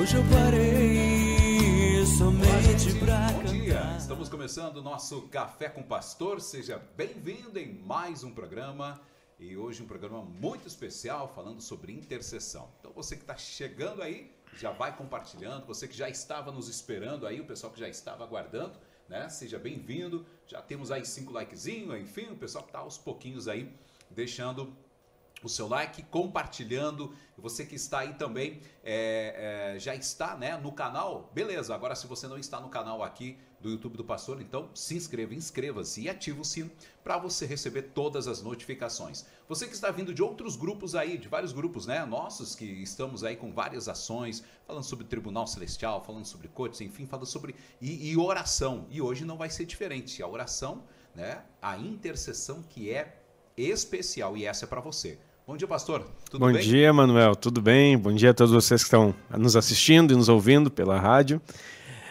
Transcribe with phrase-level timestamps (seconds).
[0.00, 6.40] Hoje eu parei somente pra Bom dia, estamos começando o nosso Café com Pastor.
[6.40, 8.98] Seja bem-vindo em mais um programa.
[9.38, 12.70] E hoje um programa muito especial falando sobre intercessão.
[12.80, 15.66] Então você que está chegando aí, já vai compartilhando.
[15.66, 19.28] Você que já estava nos esperando aí, o pessoal que já estava aguardando, né?
[19.28, 20.24] Seja bem-vindo.
[20.46, 23.70] Já temos aí cinco likezinhos, enfim, o pessoal que está aos pouquinhos aí
[24.10, 24.74] deixando
[25.42, 27.14] o seu like, compartilhando.
[27.38, 31.74] Você que está aí também é, é, já está né, no canal, beleza.
[31.74, 35.34] Agora, se você não está no canal aqui do YouTube do Pastor, então se inscreva,
[35.34, 36.70] inscreva-se e ative o sino
[37.04, 39.24] para você receber todas as notificações.
[39.48, 42.04] Você que está vindo de outros grupos aí, de vários grupos, né?
[42.04, 47.06] Nossos que estamos aí com várias ações, falando sobre Tribunal Celestial, falando sobre coaches, enfim,
[47.06, 48.86] falando sobre e, e oração.
[48.90, 50.22] E hoje não vai ser diferente.
[50.22, 51.42] A oração, né?
[51.60, 53.20] A intercessão que é
[53.56, 55.18] especial e essa é para você.
[55.50, 56.06] Bom dia, pastor.
[56.30, 56.62] Tudo Bom bem?
[56.62, 57.34] dia, Manuel.
[57.34, 57.98] Tudo bem?
[57.98, 61.42] Bom dia a todos vocês que estão nos assistindo e nos ouvindo pela rádio.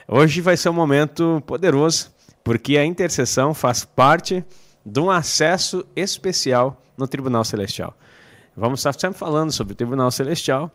[0.06, 2.12] Hoje vai ser um momento poderoso,
[2.44, 4.44] porque a intercessão faz parte
[4.86, 7.98] de um acesso especial no Tribunal Celestial.
[8.58, 10.70] Vamos estar sempre falando sobre o Tribunal Celestial,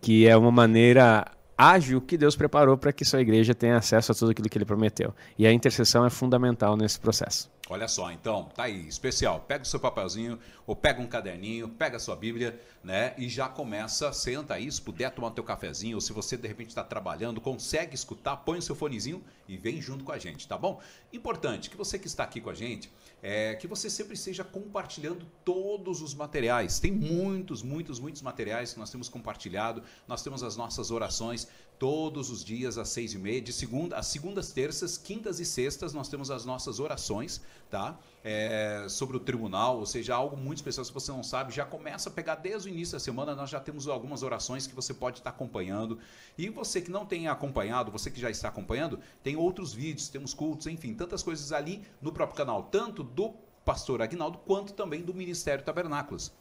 [0.00, 1.26] que é uma maneira
[1.58, 4.64] ágil que Deus preparou para que sua igreja tenha acesso a tudo aquilo que ele
[4.64, 5.12] prometeu.
[5.36, 7.50] E a intercessão é fundamental nesse processo.
[7.74, 9.40] Olha só, então, tá aí, especial.
[9.40, 13.14] Pega o seu papelzinho, ou pega um caderninho, pega a sua Bíblia, né?
[13.18, 16.46] E já começa, senta aí, se puder tomar o teu cafezinho, ou se você de
[16.46, 20.46] repente está trabalhando, consegue escutar, põe o seu fonezinho e vem junto com a gente,
[20.46, 20.80] tá bom?
[21.12, 25.26] Importante que você que está aqui com a gente, é que você sempre esteja compartilhando
[25.44, 26.78] todos os materiais.
[26.78, 29.82] Tem muitos, muitos, muitos materiais que nós temos compartilhado.
[30.06, 34.06] Nós temos as nossas orações todos os dias às seis e meia, de segunda, às
[34.06, 37.98] segundas, terças, quintas e sextas, nós temos as nossas orações, tá?
[38.22, 42.08] É, sobre o tribunal, ou seja, algo muito especial, se você não sabe, já começa
[42.08, 45.18] a pegar desde o início da semana, nós já temos algumas orações que você pode
[45.18, 45.98] estar acompanhando.
[46.38, 50.32] E você que não tem acompanhado, você que já está acompanhando, tem outros vídeos, temos
[50.32, 55.14] cultos, enfim, tantas coisas ali no próprio canal, tanto do pastor Agnaldo quanto também do
[55.14, 56.32] Ministério Tabernáculos.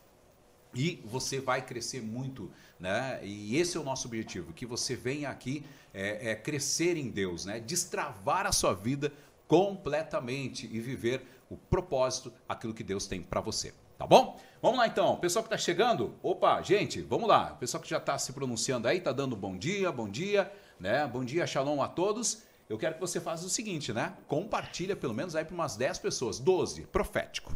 [0.75, 3.19] E você vai crescer muito, né?
[3.23, 5.63] E esse é o nosso objetivo, que você venha aqui
[5.93, 7.59] é, é, crescer em Deus, né?
[7.59, 9.11] Destravar a sua vida
[9.47, 13.73] completamente e viver o propósito, aquilo que Deus tem para você.
[13.97, 14.39] Tá bom?
[14.61, 17.51] Vamos lá então, pessoal que está chegando, opa, gente, vamos lá.
[17.51, 21.07] Pessoal que já está se pronunciando aí, está dando bom dia, bom dia, né?
[21.07, 22.43] Bom dia, shalom a todos.
[22.69, 24.13] Eu quero que você faça o seguinte, né?
[24.27, 26.39] Compartilha pelo menos aí para umas 10 pessoas.
[26.39, 27.55] 12, profético.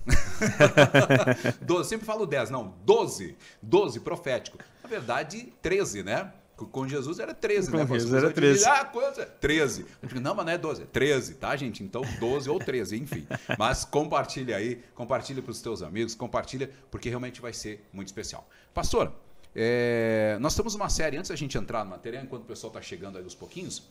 [1.62, 3.38] 12, sempre falo 10, não, 12.
[3.62, 4.58] 12, profético.
[4.84, 6.34] Na verdade, 13, né?
[6.56, 7.86] Com Jesus era 13, Com né?
[7.86, 8.82] Jesus era pessoas dizem, 13.
[8.82, 9.22] Ah, quanto?
[9.22, 9.26] é?
[9.26, 9.86] 13.
[10.02, 11.84] Eu digo, não, mas não é 12, é 13, tá, gente?
[11.84, 13.28] Então 12 ou 13, enfim.
[13.60, 18.50] Mas compartilha aí, compartilha para os teus amigos, compartilha, porque realmente vai ser muito especial.
[18.74, 19.14] Pastor,
[19.56, 22.82] é, nós temos uma série, antes da gente entrar na matéria, enquanto o pessoal está
[22.82, 23.88] chegando aí aos pouquinhos,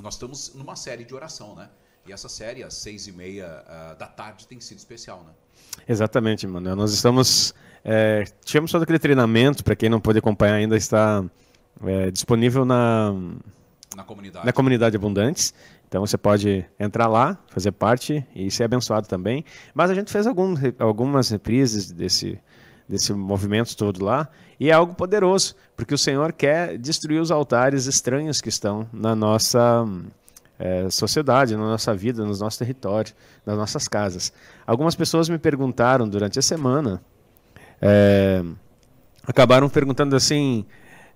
[0.00, 1.68] nós estamos numa série de oração, né?
[2.06, 5.32] E essa série, às seis e meia ah, da tarde, tem sido especial, né?
[5.88, 6.76] Exatamente, Manuel.
[6.76, 7.54] Nós estamos.
[7.84, 11.24] É, tivemos todo aquele treinamento, para quem não pôde acompanhar ainda, está
[11.84, 13.12] é, disponível na,
[13.96, 14.46] Na comunidade.
[14.46, 15.54] na comunidade Abundantes.
[15.88, 19.44] Então você pode entrar lá, fazer parte e ser abençoado também.
[19.74, 22.40] Mas a gente fez algum, algumas reprises desse,
[22.92, 24.28] desse movimento todo lá
[24.60, 29.16] e é algo poderoso, porque o Senhor quer destruir os altares estranhos que estão na
[29.16, 29.86] nossa
[30.58, 33.14] eh, sociedade, na nossa vida, nos nossos territórios,
[33.46, 34.30] nas nossas casas.
[34.66, 37.02] Algumas pessoas me perguntaram durante a semana,
[37.80, 38.44] eh,
[39.26, 40.66] acabaram perguntando assim,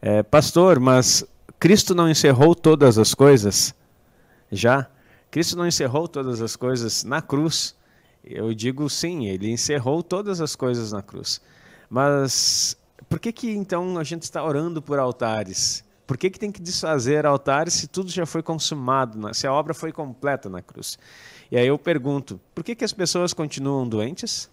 [0.00, 1.26] eh, pastor, mas
[1.58, 3.74] Cristo não encerrou todas as coisas?
[4.50, 4.88] Já?
[5.30, 7.76] Cristo não encerrou todas as coisas na cruz?
[8.24, 11.38] Eu digo sim, ele encerrou todas as coisas na cruz.
[11.88, 12.76] Mas
[13.08, 15.84] por que que então a gente está orando por altares?
[16.06, 19.52] Por que, que tem que desfazer altares se tudo já foi consumado, na- se a
[19.52, 20.98] obra foi completa na cruz?
[21.50, 24.48] E aí eu pergunto, por que, que as pessoas continuam doentes?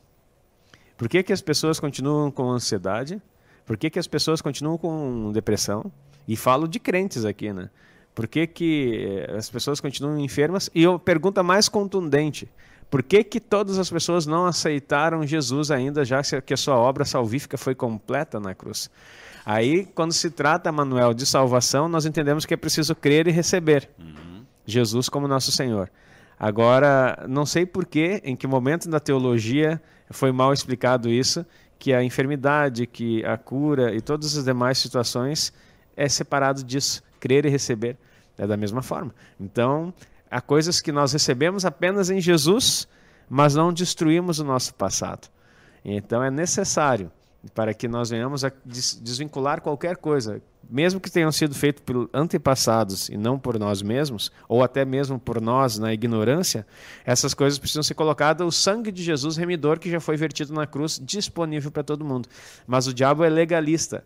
[0.97, 3.21] Por que, que as pessoas continuam com ansiedade?
[3.65, 5.91] Por que, que as pessoas continuam com depressão?
[6.27, 7.69] E falo de crentes aqui, né?
[8.15, 10.69] Por que, que as pessoas continuam enfermas?
[10.73, 12.47] E eu pergunta mais contundente:
[12.93, 17.03] por que, que todas as pessoas não aceitaram Jesus ainda, já que a sua obra
[17.03, 18.87] salvífica foi completa na cruz?
[19.43, 23.89] Aí, quando se trata, Manuel, de salvação, nós entendemos que é preciso crer e receber
[24.63, 25.89] Jesus como nosso Senhor.
[26.39, 29.81] Agora, não sei por que, em que momento da teologia
[30.11, 31.43] foi mal explicado isso,
[31.79, 35.51] que a enfermidade, que a cura e todas as demais situações
[35.97, 37.97] é separado disso, crer e receber.
[38.37, 39.15] É da mesma forma.
[39.39, 39.91] Então,
[40.33, 42.87] há coisas que nós recebemos apenas em Jesus,
[43.29, 45.29] mas não destruímos o nosso passado.
[45.85, 47.11] Então, é necessário
[47.53, 52.09] para que nós venhamos a des desvincular qualquer coisa, mesmo que tenham sido feitos por
[52.13, 56.65] antepassados e não por nós mesmos, ou até mesmo por nós na ignorância,
[57.05, 60.65] essas coisas precisam ser colocadas o sangue de Jesus remidor que já foi vertido na
[60.65, 62.27] cruz, disponível para todo mundo.
[62.65, 64.03] Mas o diabo é legalista.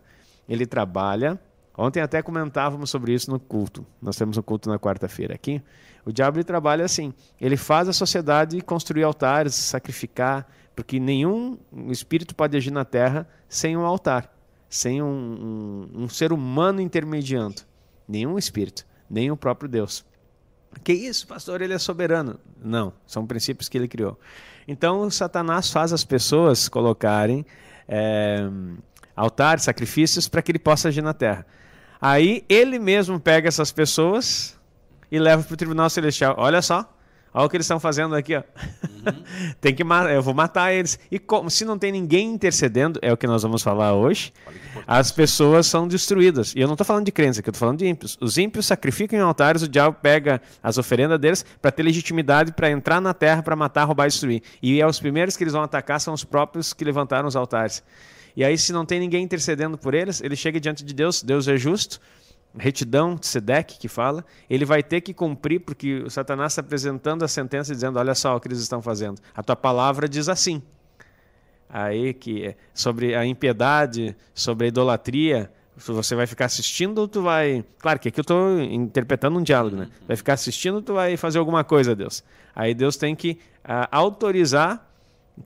[0.48, 1.40] Ele trabalha.
[1.80, 3.86] Ontem até comentávamos sobre isso no culto.
[4.02, 5.62] Nós temos um culto na quarta-feira aqui.
[6.04, 7.14] O diabo trabalha assim.
[7.40, 10.44] Ele faz a sociedade construir altares, sacrificar,
[10.74, 11.56] porque nenhum
[11.88, 14.28] espírito pode agir na terra sem um altar,
[14.68, 15.06] sem um,
[15.94, 17.62] um, um ser humano intermediando.
[18.08, 20.04] Nenhum espírito, nem o próprio Deus.
[20.82, 21.62] Que isso, pastor?
[21.62, 22.40] Ele é soberano.
[22.60, 24.18] Não, são princípios que ele criou.
[24.66, 27.46] Então, Satanás faz as pessoas colocarem
[27.86, 28.48] é,
[29.14, 31.46] altares, sacrifícios, para que ele possa agir na terra.
[32.00, 34.56] Aí ele mesmo pega essas pessoas
[35.10, 36.34] e leva para o tribunal celestial.
[36.38, 36.88] Olha só,
[37.32, 38.42] Olha o que eles estão fazendo aqui, ó.
[38.82, 39.22] Uhum.
[39.60, 40.98] tem que eu vou matar eles.
[41.10, 44.32] E como, se não tem ninguém intercedendo, é o que nós vamos falar hoje,
[44.86, 46.54] as pessoas são destruídas.
[46.54, 48.16] E eu não estou falando de crentes aqui, eu estou falando de ímpios.
[48.20, 52.70] Os ímpios sacrificam em altares, o diabo pega as oferendas deles para ter legitimidade para
[52.70, 54.42] entrar na terra, para matar, roubar e destruir.
[54.62, 57.84] E é os primeiros que eles vão atacar são os próprios que levantaram os altares.
[58.38, 61.48] E aí, se não tem ninguém intercedendo por eles, ele chega diante de Deus, Deus
[61.48, 62.00] é justo,
[62.56, 67.24] retidão de Sedec que fala, ele vai ter que cumprir, porque o Satanás está apresentando
[67.24, 69.20] a sentença dizendo: olha só o que eles estão fazendo.
[69.34, 70.62] A tua palavra diz assim.
[71.68, 77.22] Aí que é sobre a impiedade, sobre a idolatria, você vai ficar assistindo ou tu
[77.22, 77.64] vai.
[77.80, 79.88] Claro que aqui eu estou interpretando um diálogo, né?
[80.06, 82.22] Vai ficar assistindo ou tu vai fazer alguma coisa, Deus.
[82.54, 83.32] Aí Deus tem que
[83.64, 84.88] uh, autorizar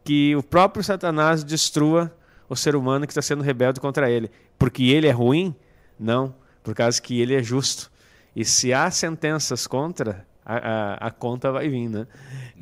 [0.05, 2.15] que o próprio Satanás destrua
[2.53, 4.31] o ser humano que está sendo rebelde contra ele.
[4.59, 5.55] Porque ele é ruim?
[5.99, 7.91] Não por causa que ele é justo.
[8.35, 12.07] E se há sentenças contra, a, a, a conta vai vir, né?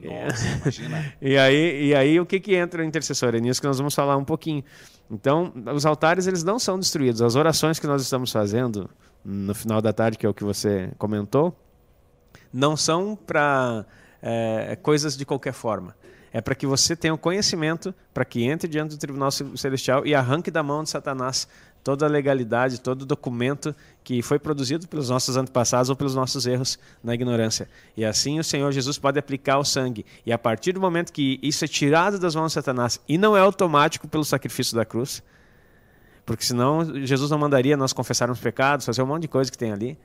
[0.02, 1.14] Nossa, imagina.
[1.20, 3.34] e, aí, e aí o que, que entra no intercessor?
[3.34, 4.64] É nisso que nós vamos falar um pouquinho.
[5.10, 7.22] Então, os altares eles não são destruídos.
[7.22, 8.88] As orações que nós estamos fazendo
[9.24, 11.54] no final da tarde, que é o que você comentou,
[12.52, 13.84] não são para
[14.22, 15.94] é, coisas de qualquer forma.
[16.32, 20.14] É para que você tenha o conhecimento, para que entre diante do tribunal celestial e
[20.14, 21.48] arranque da mão de Satanás
[21.82, 23.74] toda a legalidade, todo o documento
[24.04, 27.68] que foi produzido pelos nossos antepassados ou pelos nossos erros na ignorância.
[27.96, 30.04] E assim o Senhor Jesus pode aplicar o sangue.
[30.24, 33.36] E a partir do momento que isso é tirado das mãos de Satanás, e não
[33.36, 35.22] é automático pelo sacrifício da cruz,
[36.24, 39.72] porque senão Jesus não mandaria nós confessarmos pecados, fazer um monte de coisa que tem
[39.72, 39.98] ali.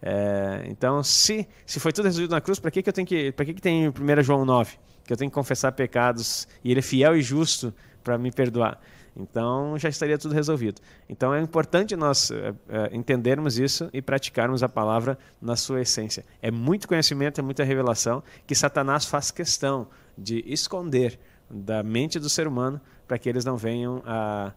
[0.00, 3.32] É, então, se, se foi tudo resolvido na cruz, para que, que eu tenho que.
[3.32, 3.92] Para que, que tem 1
[4.22, 4.76] João 9?
[5.04, 8.80] Que eu tenho que confessar pecados e ele é fiel e justo para me perdoar.
[9.16, 10.80] Então já estaria tudo resolvido.
[11.08, 16.24] Então é importante nós é, é, entendermos isso e praticarmos a palavra na sua essência.
[16.40, 21.18] É muito conhecimento, é muita revelação que Satanás faz questão de esconder
[21.50, 24.52] da mente do ser humano para que eles não venham a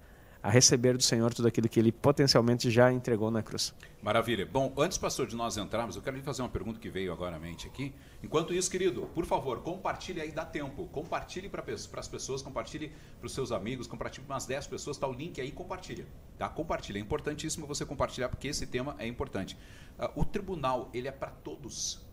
[0.45, 3.73] a receber do Senhor tudo aquilo que ele potencialmente já entregou na cruz.
[4.03, 4.45] Maravilha.
[4.45, 7.37] Bom, antes, pastor, de nós entrarmos, eu quero lhe fazer uma pergunta que veio agora
[7.37, 7.95] à mente aqui.
[8.21, 10.85] Enquanto isso, querido, por favor, compartilhe aí, dá tempo.
[10.91, 11.63] Compartilhe para
[11.99, 15.41] as pessoas, compartilhe para os seus amigos, compartilhe para umas 10 pessoas, está o link
[15.41, 16.05] aí, compartilha.
[16.37, 16.47] Tá?
[16.47, 16.99] Compartilha.
[16.99, 19.57] É importantíssimo você compartilhar, porque esse tema é importante.
[19.97, 22.05] Uh, o tribunal, ele é para todos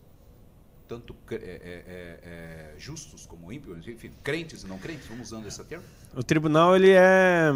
[0.89, 5.65] tanto é, é, é, justos como ímpios, enfim, crentes e não crentes, vamos usando esse
[5.65, 5.85] termo?
[6.15, 7.51] O tribunal ele é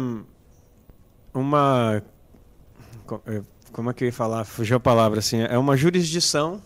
[1.39, 2.01] uma.
[3.25, 3.41] É,
[3.71, 4.45] como é que eu ia falar?
[4.45, 5.41] Fugiu a palavra assim.
[5.41, 6.61] É uma jurisdição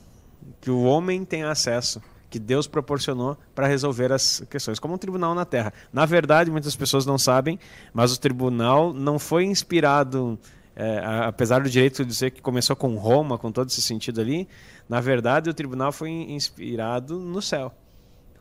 [0.59, 5.35] que o homem tem acesso, que Deus proporcionou para resolver as questões, como um tribunal
[5.35, 5.73] na Terra.
[5.91, 7.59] Na verdade, muitas pessoas não sabem,
[7.93, 10.39] mas o tribunal não foi inspirado.
[10.73, 14.47] É, apesar do direito de dizer que começou com Roma, com todo esse sentido ali,
[14.87, 17.73] na verdade o tribunal foi inspirado no céu.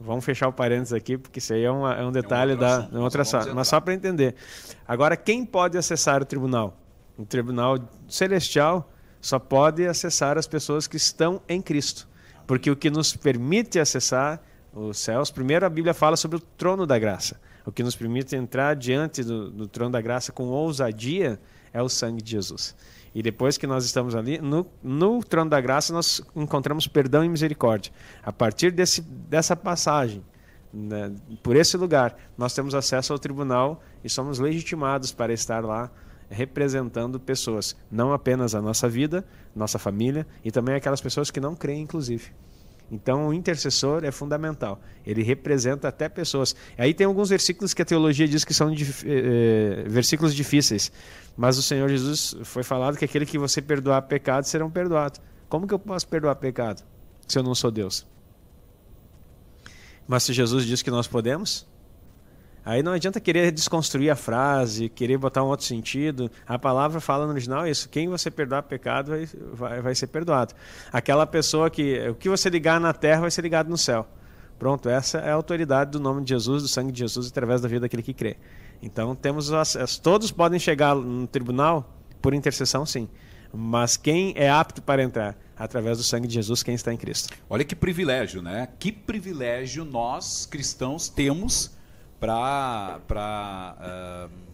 [0.01, 2.79] Vamos fechar o parênteses aqui, porque isso aí é, uma, é um detalhe é da
[2.79, 3.55] assunto, é outra sala.
[3.55, 4.35] Mas só para entender.
[4.89, 6.75] Agora, quem pode acessar o tribunal?
[7.19, 7.79] O tribunal
[8.09, 8.91] celestial
[9.21, 12.09] só pode acessar as pessoas que estão em Cristo.
[12.47, 14.41] Porque o que nos permite acessar
[14.73, 17.39] os céus, primeiro a Bíblia fala sobre o trono da graça.
[17.67, 21.39] O que nos permite entrar diante do, do trono da graça com ousadia
[21.73, 22.75] é o sangue de Jesus.
[23.15, 27.29] E depois que nós estamos ali, no, no trono da graça, nós encontramos perdão e
[27.29, 27.93] misericórdia.
[28.23, 30.23] A partir desse, dessa passagem,
[30.73, 31.13] né,
[31.43, 35.91] por esse lugar, nós temos acesso ao tribunal e somos legitimados para estar lá
[36.31, 39.25] representando pessoas, não apenas a nossa vida,
[39.55, 42.31] nossa família e também aquelas pessoas que não creem, inclusive.
[42.91, 44.81] Então, o intercessor é fundamental.
[45.07, 46.57] Ele representa até pessoas.
[46.77, 50.91] Aí tem alguns versículos que a teologia diz que são dif eh, versículos difíceis.
[51.37, 55.21] Mas o Senhor Jesus foi falado que aquele que você perdoar pecado serão perdoados.
[55.49, 56.83] Como que eu posso perdoar pecado
[57.29, 58.07] se eu não sou Deus?
[60.07, 61.69] Mas se Jesus diz que nós podemos,
[62.65, 66.31] Aí não adianta querer desconstruir a frase, querer botar um outro sentido.
[66.47, 70.55] A palavra fala no original isso: quem você perdoar pecado vai, vai, vai ser perdoado.
[70.93, 74.07] Aquela pessoa que o que você ligar na terra vai ser ligado no céu.
[74.59, 77.69] Pronto, essa é a autoridade do nome de Jesus, do sangue de Jesus, através da
[77.69, 78.37] vida daquele que crê.
[78.83, 80.01] Então temos acesso.
[80.03, 83.09] Todos podem chegar no tribunal por intercessão, sim.
[83.53, 85.37] Mas quem é apto para entrar?
[85.57, 87.35] Através do sangue de Jesus, quem está em Cristo.
[87.49, 88.69] Olha que privilégio, né?
[88.79, 91.71] Que privilégio nós cristãos temos
[92.21, 93.01] para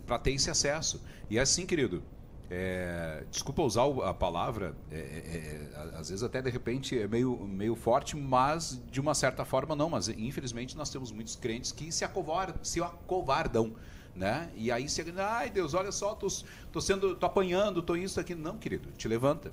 [0.09, 1.03] uh, ter esse acesso.
[1.29, 2.03] E é assim, querido,
[2.49, 7.37] é, desculpa usar a palavra, é, é, é, às vezes até de repente é meio,
[7.45, 9.91] meio forte, mas de uma certa forma não.
[9.91, 13.75] Mas infelizmente nós temos muitos crentes que se acovardam, se acovardam
[14.17, 14.51] né?
[14.57, 16.27] E aí você, ai Deus, olha só, tô,
[16.73, 19.53] tô sendo, tô apanhando, tô isso aqui, não, querido, te levanta,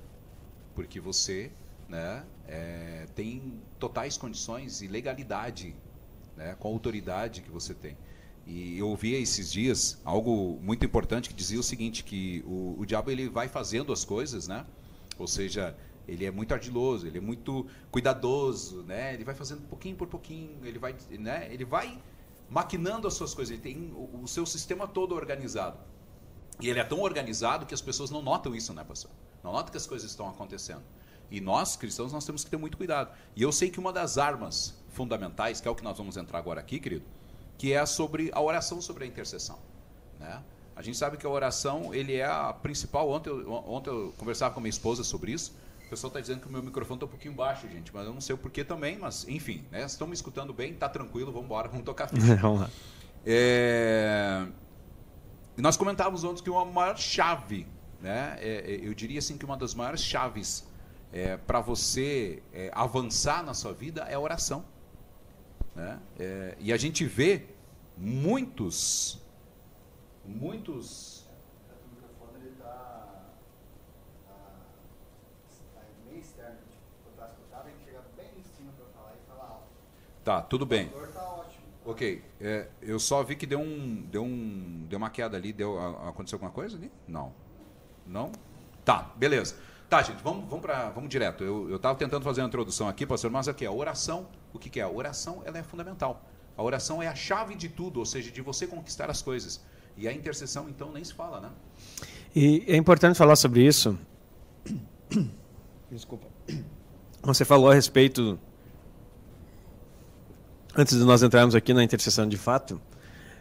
[0.74, 1.52] porque você,
[1.86, 5.76] né, é, tem totais condições e legalidade,
[6.36, 7.96] né, com a autoridade que você tem.
[8.46, 12.84] E eu ouvi esses dias algo muito importante que dizia o seguinte, que o, o
[12.84, 14.66] diabo ele vai fazendo as coisas, né?
[15.18, 15.74] Ou seja,
[16.06, 19.14] ele é muito ardiloso, ele é muito cuidadoso, né?
[19.14, 21.48] Ele vai fazendo pouquinho por pouquinho, ele vai, né?
[21.50, 21.98] Ele vai
[22.50, 25.78] maquinando as suas coisas, ele tem o, o seu sistema todo organizado.
[26.60, 29.10] E ele é tão organizado que as pessoas não notam isso, né, pastor?
[29.42, 30.82] Não notam que as coisas estão acontecendo.
[31.30, 33.10] E nós, cristãos, nós temos que ter muito cuidado.
[33.34, 36.38] E eu sei que uma das armas fundamentais, que é o que nós vamos entrar
[36.38, 37.04] agora aqui, querido,
[37.58, 39.58] que é sobre a oração sobre a intercessão.
[40.18, 40.42] Né?
[40.76, 43.08] A gente sabe que a oração ele é a principal.
[43.08, 45.54] Ontem eu, ontem eu conversava com minha esposa sobre isso.
[45.86, 48.12] O pessoal está dizendo que o meu microfone está um pouquinho baixo, gente, mas eu
[48.12, 48.98] não sei o porquê também.
[48.98, 49.84] Mas enfim, né?
[49.84, 52.36] estão me escutando bem, tá tranquilo, vamos embora, vamos tocar ficha.
[52.36, 52.70] vamos lá.
[53.24, 54.46] É...
[55.56, 57.66] Nós comentávamos ontem que uma maior chave,
[58.00, 58.36] né?
[58.40, 60.66] É, é, eu diria assim que uma das maiores chaves
[61.12, 64.64] é, para você é, avançar na sua vida é a oração.
[65.74, 66.00] Né?
[66.18, 67.46] É, e a gente vê
[67.96, 69.20] muitos,
[70.24, 71.24] muitos.
[80.24, 80.90] Tá, tudo bem.
[81.84, 85.78] Ok, é, eu só vi que deu um, deu um, deu uma queda ali, deu,
[86.08, 86.90] aconteceu alguma coisa ali?
[87.06, 87.34] Não,
[88.06, 88.32] não.
[88.86, 89.58] Tá, beleza.
[89.94, 91.44] Tá, gente, vamos, vamos para, vamos direto.
[91.44, 94.80] Eu estava tentando fazer uma introdução aqui, pastor, mas aqui a oração o que, que
[94.80, 94.82] é?
[94.82, 96.28] A oração ela é fundamental.
[96.56, 99.60] A oração é a chave de tudo, ou seja, de você conquistar as coisas.
[99.96, 101.50] E a intercessão, então, nem se fala, né?
[102.34, 103.96] E é importante falar sobre isso.
[105.88, 106.26] Desculpa.
[107.22, 108.36] Você falou a respeito,
[110.76, 112.80] antes de nós entrarmos aqui na intercessão de fato,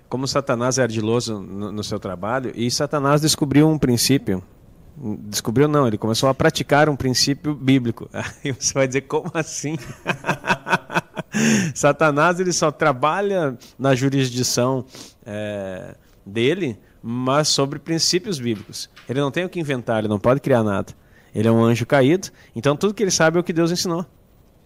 [0.08, 4.44] como Satanás é ardiloso no, no seu trabalho, e Satanás descobriu um princípio
[4.96, 8.10] Descobriu não, ele começou a praticar um princípio bíblico.
[8.14, 9.78] Aí você vai dizer, como assim?
[11.74, 14.86] Satanás ele só trabalha na jurisdição
[15.26, 15.96] é,
[16.26, 18.90] dele, mas sobre princípios bíblicos.
[19.10, 20.94] Ele não tem o que inventar, ele não pode criar nada.
[21.34, 24.06] Ele é um anjo caído, então tudo que ele sabe é o que Deus ensinou.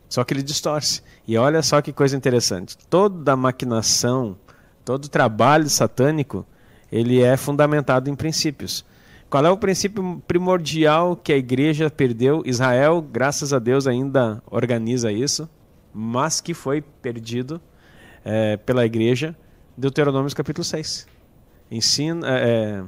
[0.09, 1.01] Só que ele distorce.
[1.27, 2.77] E olha só que coisa interessante.
[2.89, 4.37] Toda maquinação,
[4.83, 6.45] todo trabalho satânico,
[6.91, 8.85] ele é fundamentado em princípios.
[9.29, 12.43] Qual é o princípio primordial que a igreja perdeu?
[12.45, 15.49] Israel, graças a Deus, ainda organiza isso,
[15.93, 17.61] mas que foi perdido
[18.23, 19.35] é, pela igreja.
[19.77, 21.05] Deuteronômio capítulo 6.
[21.69, 22.25] Ensina.
[22.39, 22.83] É,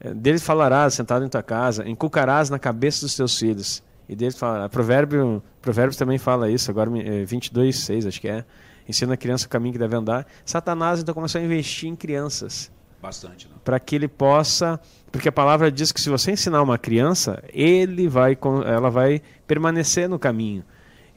[0.00, 3.82] é, dele falarás sentado em tua casa, encucarás na cabeça dos teus filhos.
[4.08, 6.90] E dele fala, provérbio, Provérbios também fala isso, agora
[7.24, 8.44] 22, 6, acho que é.
[8.88, 10.26] Ensina a criança o caminho que deve andar.
[10.44, 12.70] Satanás então começou a investir em crianças.
[13.00, 13.54] Bastante, né?
[13.64, 14.80] Para que ele possa
[15.12, 20.08] porque a palavra diz que se você ensinar uma criança, ele vai, ela vai permanecer
[20.08, 20.64] no caminho.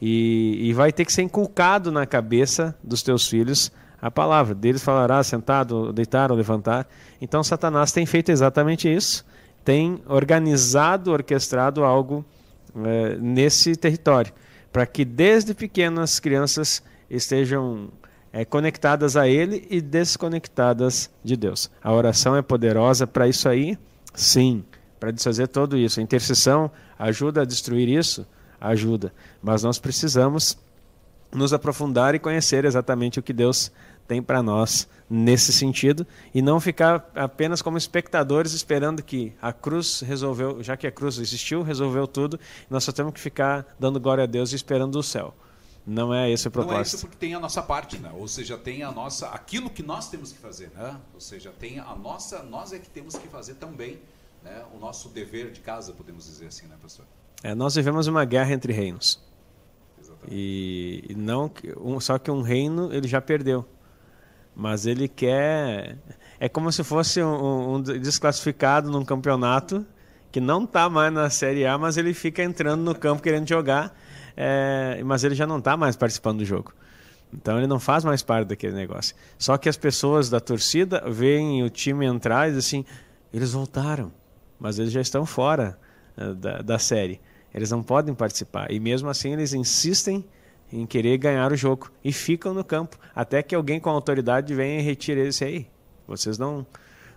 [0.01, 3.71] E, e vai ter que ser inculcado na cabeça dos teus filhos
[4.01, 4.53] a palavra.
[4.53, 6.85] Deles falará sentado, deitar ou levantar.
[7.21, 9.25] Então Satanás tem feito exatamente isso.
[9.63, 12.25] Tem organizado, orquestrado algo
[12.75, 14.33] é, nesse território.
[14.73, 17.89] Para que desde pequenas crianças estejam
[18.35, 21.71] é, conectadas a Ele e desconectadas de Deus.
[21.81, 23.77] A oração é poderosa para isso aí?
[24.13, 24.61] Sim,
[24.99, 26.01] para desfazer tudo isso.
[26.01, 28.27] A intercessão ajuda a destruir isso?
[28.59, 29.13] Ajuda.
[29.41, 30.57] Mas nós precisamos
[31.33, 33.71] nos aprofundar e conhecer exatamente o que Deus
[34.05, 40.01] tem para nós nesse sentido e não ficar apenas como espectadores esperando que a cruz
[40.01, 42.37] resolveu, já que a cruz existiu, resolveu tudo,
[42.69, 45.33] nós só temos que ficar dando glória a Deus e esperando o céu.
[45.87, 46.73] Não é esse o propósito.
[46.73, 48.11] Não é isso porque tem a nossa parte, né?
[48.15, 50.99] Ou seja, tem a nossa, aquilo que nós temos que fazer, né?
[51.13, 53.99] Ou seja, tem a nossa, nós é que temos que fazer também,
[54.43, 54.63] né?
[54.73, 57.05] O nosso dever de casa, podemos dizer assim, né, pastor?
[57.43, 59.21] É, nós vivemos uma guerra entre reinos.
[60.01, 60.33] Exatamente.
[60.35, 63.63] E, e não, um, só que um reino ele já perdeu.
[64.55, 65.97] mas ele quer.
[66.39, 69.85] É como se fosse um, um desclassificado num campeonato
[70.31, 73.95] que não está mais na Série A, mas ele fica entrando no campo querendo jogar,
[74.35, 76.73] é, mas ele já não está mais participando do jogo.
[77.33, 79.15] Então ele não faz mais parte daquele negócio.
[79.37, 82.89] Só que as pessoas da torcida veem o time entrar e dizem assim:
[83.33, 84.11] eles voltaram,
[84.59, 85.77] mas eles já estão fora
[86.17, 87.19] uh, da, da série.
[87.53, 88.71] Eles não podem participar.
[88.71, 90.25] E mesmo assim eles insistem
[90.71, 94.79] em querer ganhar o jogo e ficam no campo até que alguém com autoridade venha
[94.79, 95.67] e retire eles aí.
[96.07, 96.65] Vocês não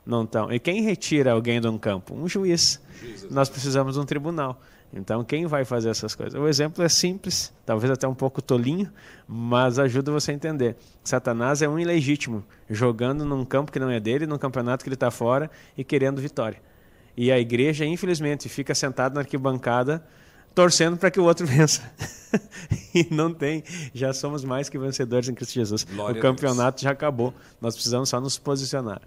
[0.06, 0.50] não estão.
[0.50, 2.14] E quem retira alguém de um campo?
[2.14, 2.80] Um juiz.
[2.98, 3.30] Jesus.
[3.30, 4.58] Nós precisamos de um tribunal.
[4.92, 6.40] Então, quem vai fazer essas coisas?
[6.40, 8.90] O exemplo é simples, talvez até um pouco tolinho,
[9.26, 10.76] mas ajuda você a entender.
[11.04, 14.94] Satanás é um ilegítimo, jogando num campo que não é dele, num campeonato que ele
[14.94, 16.60] está fora e querendo vitória.
[17.16, 20.02] E a igreja, infelizmente, fica sentada na arquibancada
[20.54, 21.82] torcendo para que o outro vença.
[22.94, 23.62] e não tem.
[23.92, 25.84] Já somos mais que vencedores em Cristo Jesus.
[25.84, 27.34] Glória o campeonato já acabou.
[27.60, 29.02] Nós precisamos só nos posicionar.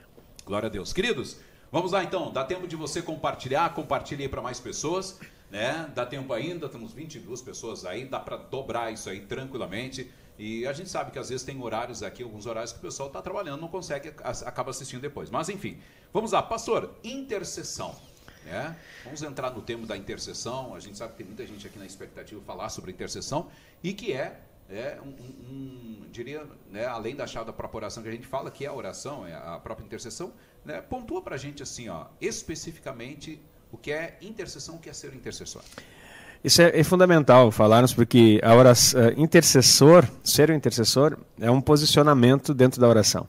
[0.45, 0.93] Glória a Deus.
[0.93, 1.37] Queridos,
[1.71, 2.31] vamos lá então.
[2.31, 5.19] Dá tempo de você compartilhar, compartilhe aí para mais pessoas
[5.51, 5.91] né?
[5.93, 10.09] Dá tempo ainda, temos 22 pessoas aí, dá para dobrar isso aí tranquilamente.
[10.39, 13.07] E a gente sabe que às vezes tem horários aqui, alguns horários que o pessoal
[13.07, 14.13] está trabalhando, não consegue,
[14.45, 15.29] acaba assistindo depois.
[15.29, 15.79] Mas enfim,
[16.13, 17.93] vamos lá, pastor, intercessão.
[18.45, 18.75] Né?
[19.03, 20.73] Vamos entrar no tema da intercessão.
[20.73, 23.51] A gente sabe que tem muita gente aqui na expectativa falar sobre intercessão
[23.83, 24.39] e que é,
[24.69, 28.25] é um, um, um diria, né, além da chave da própria oração que a gente
[28.25, 30.33] fala, que é a oração, é a própria intercessão,
[30.65, 33.39] né, pontua para a gente assim, ó, especificamente
[33.71, 35.61] o que é intercessão, o que é ser intercessor.
[36.43, 41.61] Isso é, é fundamental falarmos, porque a oração, uh, intercessor, ser um intercessor, é um
[41.61, 43.27] posicionamento dentro da oração.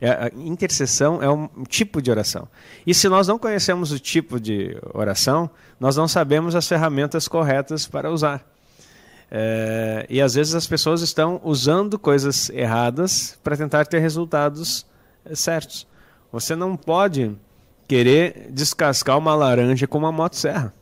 [0.00, 2.48] É, a intercessão é um tipo de oração.
[2.84, 5.48] E se nós não conhecemos o tipo de oração,
[5.78, 8.44] nós não sabemos as ferramentas corretas para usar.
[9.30, 14.84] É, e às vezes as pessoas estão usando coisas erradas para tentar ter resultados
[15.34, 15.86] certos.
[16.32, 17.34] Você não pode
[17.86, 20.72] querer descascar uma laranja com uma motosserra.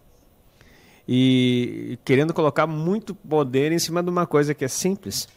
[1.09, 5.29] E querendo colocar muito poder em cima de uma coisa que é simples,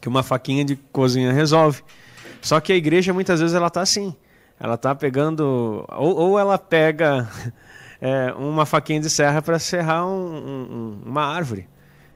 [0.00, 1.82] que uma faquinha de cozinha resolve.
[2.40, 4.14] Só que a igreja muitas vezes ela está assim,
[4.58, 7.28] ela está pegando ou, ou, ela pega
[8.00, 11.68] é, uma faquinha de serra para serrar um, um, uma árvore.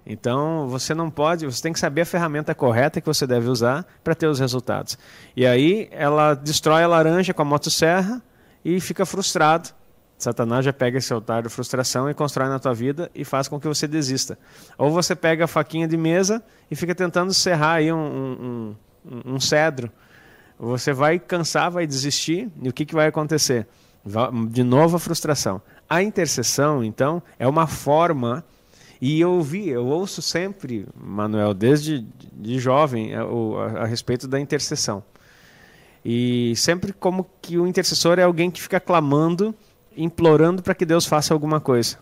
[0.07, 3.87] Então você não pode, você tem que saber a ferramenta correta que você deve usar
[4.03, 4.99] para ter os resultados.
[5.37, 8.23] E aí ela destrói a laranja com a motosserra
[8.65, 9.71] e fica frustrado.
[10.17, 13.61] Satanás já pega esse altar de frustração e constrói na tua vida e faz com
[13.61, 14.39] que você desista.
[14.79, 19.41] Ou você pega a faquinha de mesa e fica tentando serrar aí um, um, um
[19.41, 19.91] cedro.
[20.59, 23.67] Você vai cansar, vai desistir e o que, que vai acontecer?
[24.51, 25.61] De novo a frustração.
[25.89, 28.45] A intercessão, então, é uma forma
[29.01, 34.41] e eu ouvi, eu ouço sempre, Manuel, desde de jovem, a, a, a respeito da
[34.41, 35.03] intercessão.
[36.05, 39.55] E sempre como que o intercessor é alguém que fica clamando,
[39.97, 41.99] implorando para que Deus faça alguma coisa.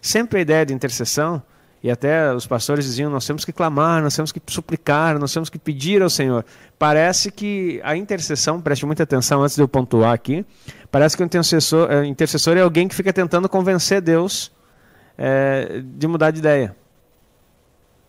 [0.00, 1.42] Sempre a ideia de intercessão,
[1.82, 5.48] e até os pastores diziam: nós temos que clamar, nós temos que suplicar, nós temos
[5.48, 6.44] que pedir ao Senhor.
[6.78, 10.44] Parece que a intercessão, preste muita atenção antes de eu pontuar aqui,
[10.90, 14.52] parece que o intercessor, o intercessor é alguém que fica tentando convencer Deus
[15.16, 16.76] é, de mudar de ideia.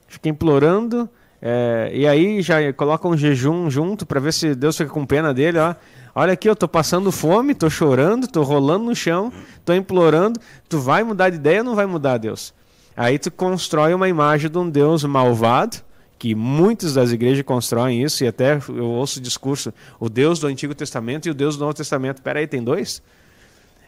[0.08, 1.10] Fica implorando
[1.42, 5.34] é, e aí já coloca um jejum junto para ver se Deus fica com pena
[5.34, 5.74] dele, ó.
[6.14, 9.32] Olha aqui, eu tô passando fome, tô chorando, tô rolando no chão,
[9.66, 10.40] tô implorando.
[10.70, 12.54] Tu vai mudar de ideia ou não vai mudar, Deus?
[12.96, 15.78] Aí tu constrói uma imagem de um Deus malvado,
[16.20, 20.48] que muitos das igrejas constroem isso, e até eu ouço o discurso, o Deus do
[20.48, 22.22] Antigo Testamento e o Deus do Novo Testamento.
[22.22, 23.02] Peraí, tem dois?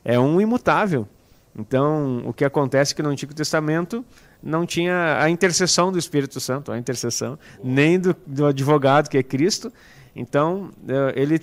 [0.04, 1.08] É um imutável.
[1.56, 4.04] Então, o que acontece é que no Antigo Testamento
[4.44, 9.24] não tinha a intercessão do Espírito Santo, a intercessão, nem do, do advogado, que é
[9.24, 9.72] Cristo.
[10.16, 11.40] Então, eh, ele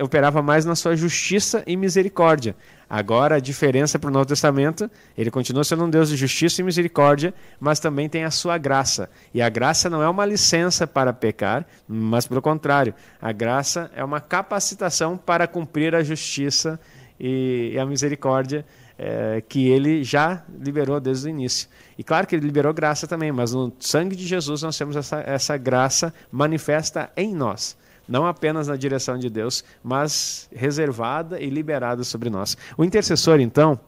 [0.00, 2.56] operava mais na sua justiça e misericórdia.
[2.88, 6.64] Agora, a diferença para o Novo Testamento, ele continua sendo um Deus de justiça e
[6.64, 9.10] misericórdia, mas também tem a sua graça.
[9.34, 14.04] E a graça não é uma licença para pecar, mas pelo contrário, a graça é
[14.04, 16.78] uma capacitação para cumprir a justiça
[17.18, 18.64] e a misericórdia
[18.98, 21.68] é, que ele já liberou desde o início.
[21.98, 25.20] E claro que ele liberou graça também, mas no sangue de Jesus nós temos essa,
[25.20, 27.76] essa graça manifesta em nós.
[28.08, 32.56] Não apenas na direção de Deus, mas reservada e liberada sobre nós.
[32.76, 33.80] O intercessor, então,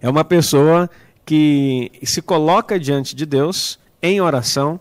[0.00, 0.90] é uma pessoa
[1.24, 4.78] que se coloca diante de Deus em oração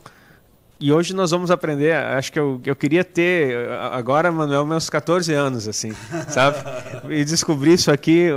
[0.78, 5.34] e hoje nós vamos aprender, acho que eu, eu queria ter, agora, Manuel, meus 14
[5.34, 5.94] anos, assim,
[6.28, 6.58] sabe?
[7.10, 8.28] E descobrir isso aqui,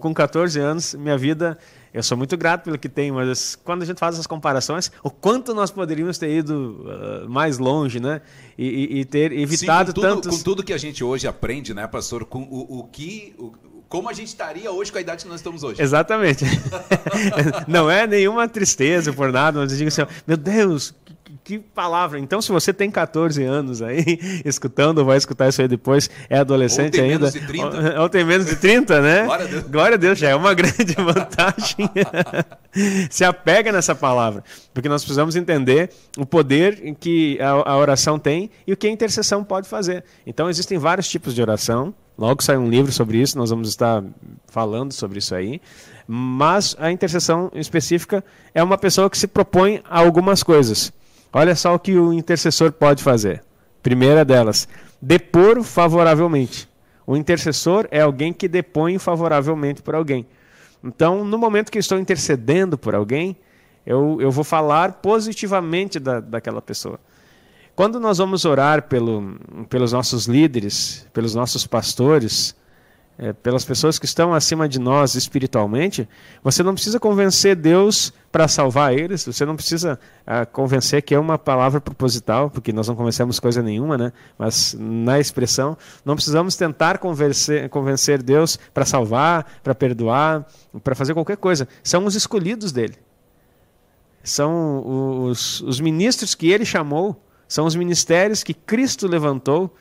[0.00, 1.56] com 14 anos, minha vida,
[1.96, 5.10] Eu sou muito grato pelo que tenho, mas quando a gente faz essas comparações, o
[5.10, 8.20] quanto nós poderíamos ter ido uh, mais longe, né?
[8.58, 10.36] E, e, e ter evitado Sim, com tudo, tantos.
[10.36, 12.26] Com tudo que a gente hoje aprende, né, pastor?
[12.26, 13.34] Com o, o que.
[13.38, 13.50] O,
[13.88, 15.80] como a gente estaria hoje com a idade que nós estamos hoje.
[15.80, 16.44] Exatamente.
[17.66, 20.92] Não é nenhuma tristeza por nada, mas eu digo assim, meu Deus,
[21.46, 22.18] que palavra.
[22.18, 26.96] Então, se você tem 14 anos aí, escutando, vai escutar isso aí depois, é adolescente
[26.96, 27.30] ou tem ainda.
[27.30, 28.00] Menos de 30.
[28.02, 29.22] Ou tem menos de 30, né?
[29.22, 29.62] Glória a Deus.
[29.62, 31.88] Glória a Deus, já é uma grande vantagem.
[33.08, 34.42] Se apega nessa palavra,
[34.74, 38.90] porque nós precisamos entender o poder que a, a oração tem e o que a
[38.90, 40.02] intercessão pode fazer.
[40.26, 41.94] Então, existem vários tipos de oração.
[42.18, 44.02] Logo sai um livro sobre isso, nós vamos estar
[44.48, 45.60] falando sobre isso aí.
[46.08, 50.92] Mas a intercessão específica é uma pessoa que se propõe a algumas coisas.
[51.38, 53.44] Olha só o que o intercessor pode fazer.
[53.82, 54.66] Primeira delas,
[55.02, 56.66] depor favoravelmente.
[57.06, 60.26] O intercessor é alguém que depõe favoravelmente por alguém.
[60.82, 63.36] Então, no momento que estou intercedendo por alguém,
[63.84, 66.98] eu, eu vou falar positivamente da, daquela pessoa.
[67.74, 72.56] Quando nós vamos orar pelo, pelos nossos líderes, pelos nossos pastores,
[73.18, 76.06] é, pelas pessoas que estão acima de nós espiritualmente,
[76.42, 81.18] você não precisa convencer Deus para salvar eles, você não precisa ah, convencer que é
[81.18, 84.12] uma palavra proposital, porque nós não convencemos coisa nenhuma, né?
[84.38, 90.46] mas na expressão, não precisamos tentar convencer, convencer Deus para salvar, para perdoar,
[90.84, 91.66] para fazer qualquer coisa.
[91.82, 92.96] São os escolhidos dele.
[94.22, 99.74] São os, os ministros que ele chamou, são os ministérios que Cristo levantou.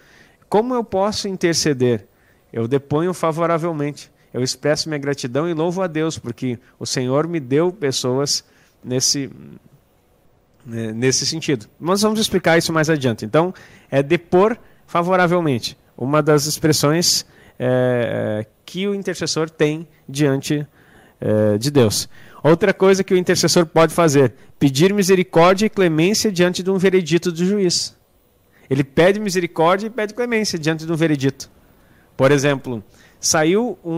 [0.48, 2.08] Como eu posso interceder?
[2.56, 4.10] Eu deponho favoravelmente.
[4.34, 8.46] Eu expresso minha gratidão e louvo a Deus, porque o Senhor me deu pessoas
[8.82, 9.30] nesse,
[10.66, 11.68] né, nesse sentido.
[11.78, 13.26] Mas vamos explicar isso mais adiante.
[13.26, 13.54] Então,
[13.92, 15.78] é depor favoravelmente.
[15.98, 17.26] Uma das expressões
[17.60, 20.66] é, que o intercessor tem diante
[21.20, 22.08] é, de Deus.
[22.42, 27.34] Outra coisa que o intercessor pode fazer: pedir misericórdia e clemência diante de um veredito
[27.34, 27.98] do juiz.
[28.70, 31.54] Ele pede misericórdia e pede clemência diante de um veredito.
[32.16, 32.84] Por exemplo,
[33.20, 33.92] saiu um,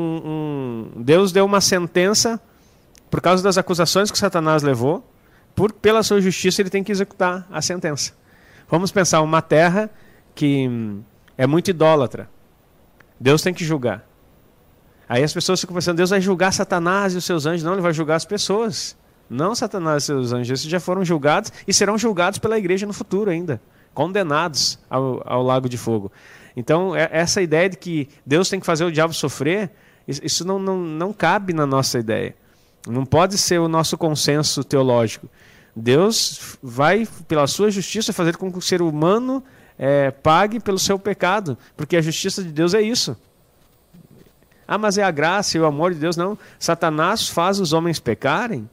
[0.95, 2.41] um, Deus deu uma sentença
[3.09, 5.03] por causa das acusações que Satanás levou,
[5.55, 8.13] por pela sua justiça ele tem que executar a sentença.
[8.69, 9.89] Vamos pensar uma terra
[10.35, 11.01] que hum,
[11.37, 12.29] é muito idólatra.
[13.19, 14.05] Deus tem que julgar.
[15.09, 17.63] Aí as pessoas ficam pensando, Deus vai julgar Satanás e os seus anjos.
[17.63, 18.95] Não, ele vai julgar as pessoas.
[19.29, 20.59] Não Satanás e seus anjos.
[20.59, 23.61] Esses já foram julgados e serão julgados pela igreja no futuro ainda.
[23.93, 26.11] Condenados ao, ao lago de fogo.
[26.57, 29.69] Então, é, essa ideia de que Deus tem que fazer o diabo sofrer,
[30.07, 32.35] isso não, não, não cabe na nossa ideia.
[32.87, 35.29] Não pode ser o nosso consenso teológico.
[35.75, 39.43] Deus vai, pela sua justiça, fazer com que o ser humano
[39.77, 43.15] é, pague pelo seu pecado, porque a justiça de Deus é isso.
[44.67, 46.17] Ah, mas é a graça e o amor de Deus.
[46.17, 46.35] Não.
[46.57, 48.67] Satanás faz os homens pecarem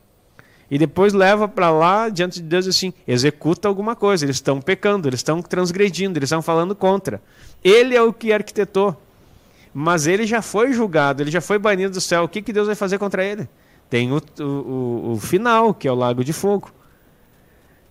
[0.74, 4.24] e depois leva para lá diante de Deus assim, executa alguma coisa.
[4.24, 7.22] Eles estão pecando, eles estão transgredindo, eles estão falando contra.
[7.62, 9.00] Ele é o que arquitetou.
[9.72, 12.24] Mas ele já foi julgado, ele já foi banido do céu.
[12.24, 13.48] O que, que Deus vai fazer contra ele?
[13.88, 16.72] Tem o, o, o final, que é o lago de fogo.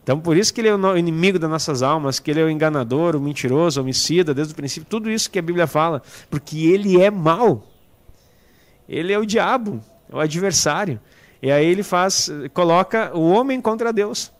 [0.03, 2.49] Então, por isso que ele é o inimigo das nossas almas, que ele é o
[2.49, 4.89] enganador, o mentiroso, o homicida, desde o princípio.
[4.89, 6.01] Tudo isso que a Bíblia fala.
[6.29, 7.65] Porque ele é mau.
[8.89, 9.79] Ele é o diabo,
[10.11, 10.99] é o adversário.
[11.43, 14.31] E aí ele faz, coloca o homem contra Deus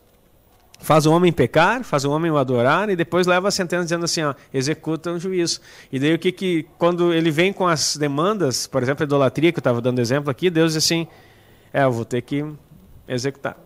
[0.84, 4.04] faz o homem pecar, faz o homem o adorar e depois leva a sentença dizendo
[4.04, 5.60] assim, ó, executa um juízo.
[5.90, 9.50] E daí o que que quando ele vem com as demandas, por exemplo, a idolatria
[9.50, 11.06] que eu estava dando exemplo aqui, Deus diz assim,
[11.72, 12.44] é, eu vou ter que
[13.08, 13.56] executar.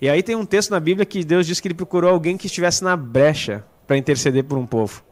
[0.00, 2.46] E aí tem um texto na Bíblia que Deus diz que ele procurou alguém que
[2.46, 5.02] estivesse na brecha para interceder por um povo.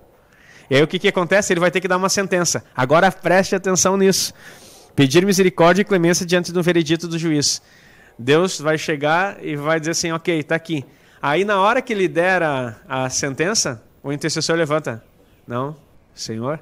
[0.68, 1.52] E aí o que que acontece?
[1.52, 2.62] Ele vai ter que dar uma sentença.
[2.76, 4.34] Agora preste atenção nisso.
[4.94, 7.62] Pedir misericórdia e clemência diante do veredito do juiz.
[8.18, 10.84] Deus vai chegar e vai dizer assim: ok, está aqui.
[11.22, 15.02] Aí, na hora que ele der a, a sentença, o intercessor levanta:
[15.46, 15.76] Não,
[16.14, 16.60] Senhor,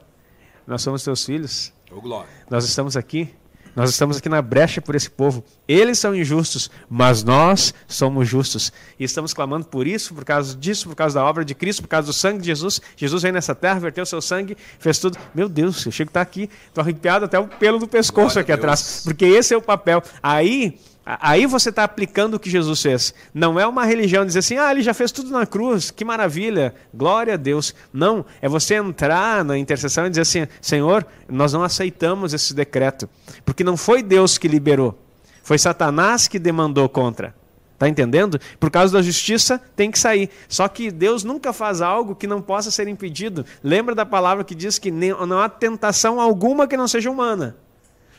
[0.67, 1.73] nós somos teus filhos.
[1.91, 2.29] Glória.
[2.51, 3.35] Nós estamos aqui.
[3.79, 5.45] Nós estamos aqui na brecha por esse povo.
[5.69, 8.73] Eles são injustos, mas nós somos justos.
[8.99, 11.89] E estamos clamando por isso, por causa disso, por causa da obra de Cristo, por
[11.89, 12.83] causa do sangue de Jesus.
[12.97, 15.17] Jesus veio nessa terra, verteu seu sangue, fez tudo.
[15.33, 18.41] Meu Deus, eu chego a estar aqui, estou arrepiado até o pelo do pescoço Glória
[18.41, 19.03] aqui atrás.
[19.05, 20.03] Porque esse é o papel.
[20.21, 20.77] Aí
[21.11, 23.15] Aí você está aplicando o que Jesus fez.
[23.33, 26.75] Não é uma religião dizer assim, ah, ele já fez tudo na cruz, que maravilha,
[26.93, 27.75] glória a Deus.
[27.91, 33.09] Não, é você entrar na intercessão e dizer assim, Senhor, nós não aceitamos esse decreto,
[33.43, 35.03] porque não foi Deus que liberou,
[35.43, 37.35] foi Satanás que demandou contra.
[37.73, 38.39] Está entendendo?
[38.61, 40.29] Por causa da justiça tem que sair.
[40.49, 43.47] Só que Deus nunca faz algo que não possa ser impedido.
[43.63, 47.57] Lembra da palavra que diz que não há tentação alguma que não seja humana.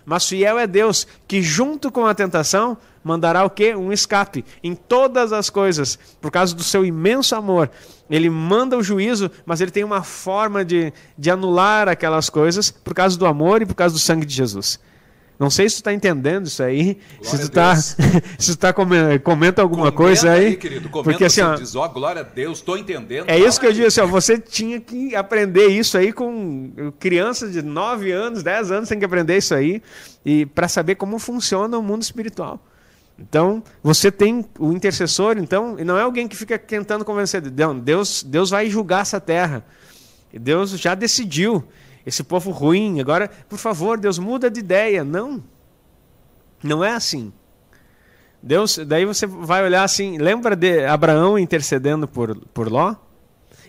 [0.05, 3.75] Mas fiel é Deus, que junto com a tentação mandará o quê?
[3.75, 7.69] Um escape em todas as coisas, por causa do seu imenso amor.
[8.09, 12.93] Ele manda o juízo, mas ele tem uma forma de, de anular aquelas coisas por
[12.93, 14.79] causa do amor e por causa do sangue de Jesus.
[15.39, 17.73] Não sei se tu está entendendo isso aí, se tu está
[18.37, 20.89] se tu tá comenta, comenta alguma Comenta coisa aí, querido.
[20.89, 23.29] Comenta porque assim, ó, diz, ó, glória a Deus, estou entendendo.
[23.29, 27.53] é isso que eu digo assim, ó, você tinha que aprender isso aí com crianças
[27.53, 29.81] de 9 anos, 10 anos, tem que aprender isso aí
[30.25, 32.61] e para saber como funciona o mundo espiritual.
[33.17, 37.41] Então, você tem o intercessor, então, e não é alguém que fica tentando convencer.
[37.41, 39.65] Deus, Deus vai julgar essa terra.
[40.33, 41.63] Deus já decidiu.
[42.09, 45.03] Esse povo ruim, agora, por favor, Deus muda de ideia.
[45.03, 45.43] Não.
[46.63, 47.31] Não é assim.
[48.41, 52.95] Deus, daí você vai olhar assim, lembra de Abraão intercedendo por, por Ló?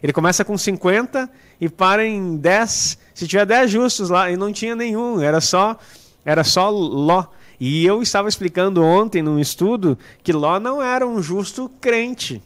[0.03, 1.29] Ele começa com 50
[1.61, 2.99] e para em 10.
[3.13, 5.79] Se tiver 10 justos lá, e não tinha nenhum, era só
[6.25, 7.27] era só Ló.
[7.61, 12.43] E eu estava explicando ontem num estudo que Ló não era um justo crente.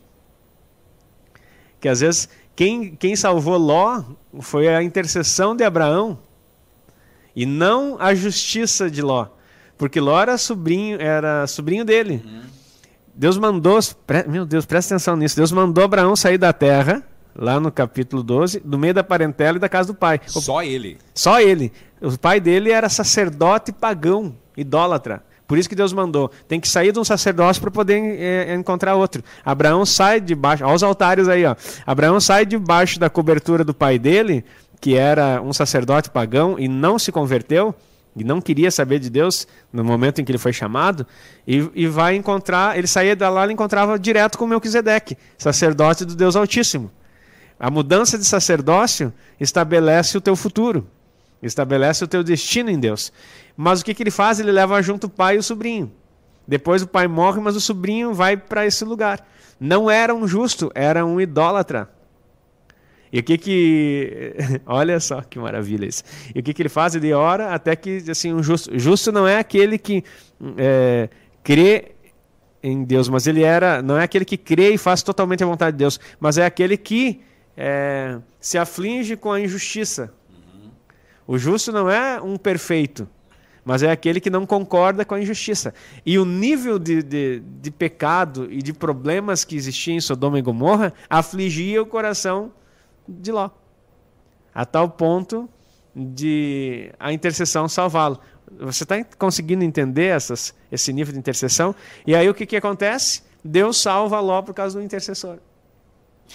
[1.81, 4.03] Que às vezes quem, quem salvou Ló
[4.41, 6.19] foi a intercessão de Abraão
[7.35, 9.27] e não a justiça de Ló.
[9.77, 12.23] Porque Ló era sobrinho, era sobrinho dele.
[12.25, 12.43] Uhum.
[13.15, 13.79] Deus mandou,
[14.29, 15.37] meu Deus, presta atenção nisso.
[15.37, 17.03] Deus mandou Abraão sair da terra,
[17.35, 20.21] lá no capítulo 12, do meio da parentela e da casa do pai.
[20.27, 20.99] Só ele.
[21.15, 21.73] Só ele.
[22.01, 25.25] O pai dele era sacerdote pagão idólatra.
[25.47, 26.31] Por isso que Deus mandou.
[26.49, 29.23] Tem que sair de um sacerdócio para poder é, encontrar outro.
[29.45, 30.65] Abraão sai debaixo.
[30.65, 31.55] Olha os altares aí, ó.
[31.87, 34.45] Abraão sai debaixo da cobertura do pai dele,
[34.81, 37.75] que era um sacerdote pagão e não se converteu
[38.17, 41.07] e não queria saber de Deus no momento em que ele foi chamado,
[41.47, 46.15] e, e vai encontrar, ele saía da lá e encontrava direto com Melquisedeque, sacerdote do
[46.15, 46.91] Deus Altíssimo.
[47.59, 50.87] A mudança de sacerdócio estabelece o teu futuro,
[51.43, 53.13] estabelece o teu destino em Deus.
[53.57, 54.41] Mas o que, que ele faz?
[54.41, 55.93] Ele leva junto o pai e o sobrinho.
[56.47, 59.27] Depois o pai morre, mas o sobrinho vai para esse lugar.
[59.59, 61.89] Não era um justo, era um idólatra.
[63.13, 64.35] E o que que.
[64.67, 66.03] Olha só que maravilha isso.
[66.35, 66.95] E o que que ele faz?
[66.97, 68.77] Ele ora até que, assim, um justo.
[68.77, 70.03] Justo não é aquele que
[70.57, 71.09] é,
[71.43, 71.93] crê
[72.61, 73.81] em Deus, mas ele era.
[73.81, 76.77] Não é aquele que crê e faz totalmente a vontade de Deus, mas é aquele
[76.77, 77.23] que
[77.57, 80.13] é, se aflige com a injustiça.
[81.27, 83.09] O justo não é um perfeito,
[83.65, 85.73] mas é aquele que não concorda com a injustiça.
[86.05, 90.43] E o nível de, de, de pecado e de problemas que existia em Sodoma e
[90.43, 92.53] Gomorra afligia o coração
[93.09, 93.51] de Ló.
[94.55, 95.49] A tal ponto
[95.95, 98.21] de a intercessão salvá-lo.
[98.59, 101.75] Você está conseguindo entender essas, esse nível de intercessão?
[102.07, 103.23] E aí o que, que acontece?
[103.43, 105.39] Deus salva Ló por causa do intercessor.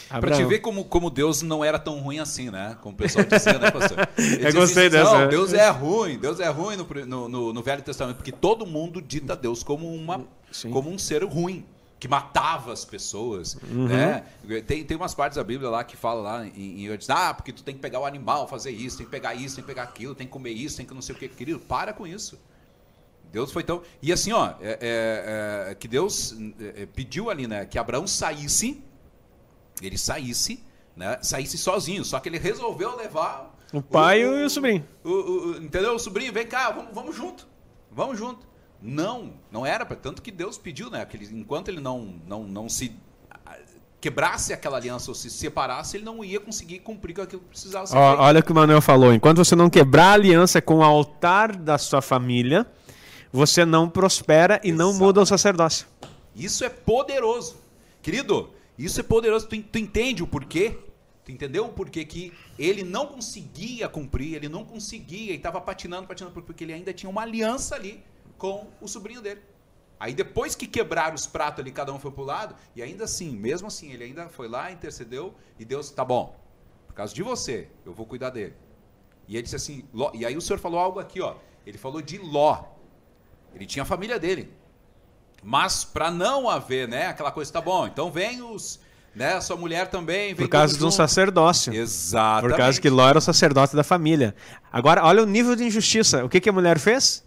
[0.08, 2.78] Para te ver como, como Deus não era tão ruim assim, né?
[2.82, 3.98] Como o pessoal dizia, né, pastor?
[4.18, 5.20] Eu gostei assim, dessa.
[5.20, 9.02] Não, Deus é ruim, Deus é ruim no, no, no, Velho Testamento, porque todo mundo
[9.02, 10.26] dita Deus como, uma,
[10.72, 11.66] como um ser ruim
[12.00, 13.88] que matava as pessoas, uhum.
[13.88, 14.24] né?
[14.66, 17.62] Tem, tem umas partes da Bíblia lá que fala lá em, em ah, porque tu
[17.62, 20.16] tem que pegar o animal, fazer isso, tem que pegar isso, tem que pegar aquilo,
[20.16, 22.40] tem que comer isso, tem que não sei o que, querido, para com isso.
[23.32, 27.48] Deus foi tão e assim, ó, é, é, é, que Deus é, é, pediu ali,
[27.48, 28.82] né, que Abraão saísse,
[29.86, 30.64] ele saísse,
[30.96, 35.58] né, saísse sozinho, só que ele resolveu levar o pai o, e o sobrinho, o,
[35.62, 35.96] entendeu?
[35.96, 37.48] O sobrinho, vem cá, vamos, vamos junto,
[37.92, 38.48] vamos junto.
[38.82, 41.06] Não, não era para tanto que Deus pediu, né?
[41.06, 42.96] Que ele, enquanto ele não, não, não se
[44.00, 47.86] quebrasse aquela aliança ou se separasse, ele não ia conseguir cumprir com aquilo que precisava
[47.86, 47.98] ser.
[47.98, 49.14] Olha o que o Manuel falou.
[49.14, 52.66] Enquanto você não quebrar a aliança com o altar da sua família,
[53.32, 55.86] você não prospera e não muda o sacerdócio.
[56.36, 57.58] Isso é poderoso.
[58.02, 58.50] Querido,
[58.86, 59.48] isso é poderoso.
[59.48, 60.80] Tu, tu entende o porquê?
[61.24, 66.08] Tu entendeu o porquê que ele não conseguia cumprir, ele não conseguia e estava patinando,
[66.08, 68.04] patinando, porque ele ainda tinha uma aliança ali
[68.38, 69.42] com o sobrinho dele.
[70.00, 73.36] Aí depois que quebraram os pratos ali, cada um foi pro lado, e ainda assim,
[73.36, 76.40] mesmo assim, ele ainda foi lá, intercedeu, e Deus, tá bom,
[76.88, 78.56] por causa de você, eu vou cuidar dele.
[79.28, 81.36] E ele disse assim, Ló, e aí o senhor falou algo aqui, ó.
[81.64, 82.64] Ele falou de Ló.
[83.54, 84.52] Ele tinha a família dele.
[85.44, 88.80] Mas para não haver, né, aquela coisa, tá bom, então vem os,
[89.16, 90.36] né, sua mulher também.
[90.36, 91.74] Por causa de um sacerdócio.
[91.74, 92.52] Exatamente.
[92.52, 94.36] Por causa que Ló era o sacerdote da família.
[94.72, 96.24] Agora, olha o nível de injustiça.
[96.26, 97.24] O que, que a mulher fez?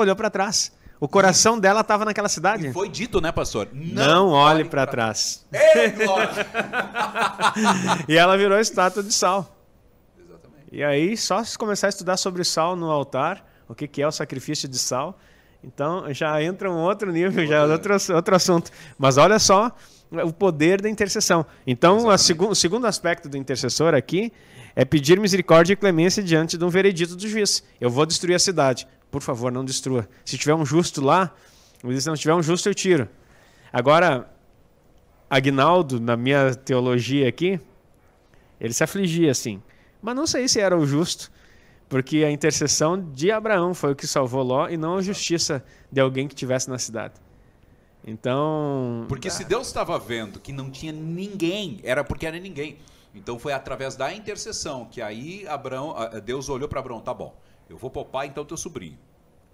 [0.00, 0.72] olhou para trás.
[0.98, 2.68] O coração dela estava naquela cidade.
[2.68, 3.68] E foi dito, né, pastor?
[3.72, 5.44] Não, não olhe para trás.
[5.52, 5.94] Ei,
[8.08, 9.54] e ela virou estátua de sal.
[10.18, 10.68] Exatamente.
[10.72, 14.06] E aí, só se começar a estudar sobre sal no altar, o que, que é
[14.06, 15.18] o sacrifício de sal,
[15.66, 18.70] então já entra um outro nível, já é outro, outro assunto.
[18.96, 19.74] Mas olha só
[20.10, 21.44] o poder da intercessão.
[21.66, 24.32] Então, segu o segundo aspecto do intercessor aqui
[24.76, 27.64] é pedir misericórdia e clemência diante de um veredito do juiz.
[27.80, 28.86] Eu vou destruir a cidade.
[29.10, 30.08] Por favor, não destrua.
[30.24, 31.34] Se tiver um justo lá,
[31.98, 33.08] se não tiver um justo, eu tiro.
[33.72, 34.30] Agora,
[35.28, 37.58] Agnaldo, na minha teologia aqui,
[38.60, 39.60] ele se afligia assim.
[40.00, 41.30] Mas não sei se era o justo,
[41.88, 46.00] porque a intercessão de Abraão foi o que salvou Ló e não a justiça de
[46.00, 47.14] alguém que tivesse na cidade.
[48.04, 49.04] Então.
[49.08, 52.78] Porque se Deus estava vendo que não tinha ninguém, era porque era ninguém.
[53.14, 55.94] Então foi através da intercessão que aí Abraão,
[56.24, 57.34] Deus olhou para Abraão, tá bom,
[57.68, 58.98] eu vou poupar então teu sobrinho.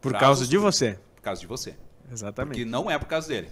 [0.01, 0.99] Por Traz causa de você.
[1.15, 1.77] Por causa de você.
[2.11, 2.57] Exatamente.
[2.57, 3.49] Porque não é por causa dele.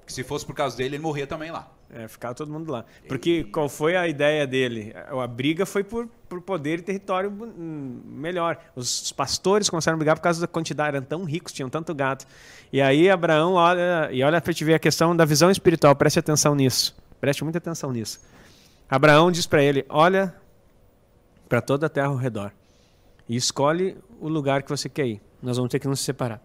[0.00, 1.72] Porque se fosse por causa dele, ele morria também lá.
[1.96, 2.84] É, ficava todo mundo lá.
[3.06, 4.92] Porque qual foi a ideia dele?
[5.06, 8.58] A briga foi por, por poder e território hum, melhor.
[8.74, 12.26] Os pastores começaram a brigar por causa da quantidade, eram tão ricos, tinham tanto gato.
[12.72, 16.18] E aí Abraão olha, e olha para te ver a questão da visão espiritual, preste
[16.18, 16.96] atenção nisso.
[17.20, 18.20] Preste muita atenção nisso.
[18.90, 20.34] Abraão diz para ele: Olha
[21.48, 22.50] para toda a terra ao redor
[23.28, 25.22] e escolhe o lugar que você quer ir.
[25.40, 26.42] Nós vamos ter que nos separar.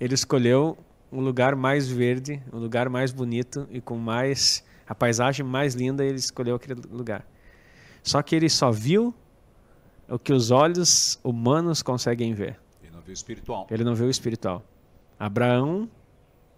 [0.00, 0.76] Ele escolheu
[1.14, 6.04] um lugar mais verde, um lugar mais bonito e com mais a paisagem mais linda,
[6.04, 7.24] ele escolheu aquele lugar.
[8.02, 9.14] Só que ele só viu
[10.08, 12.58] o que os olhos humanos conseguem ver.
[12.82, 13.66] Ele não viu espiritual.
[13.70, 14.62] Ele não viu o espiritual.
[15.18, 15.88] Abraão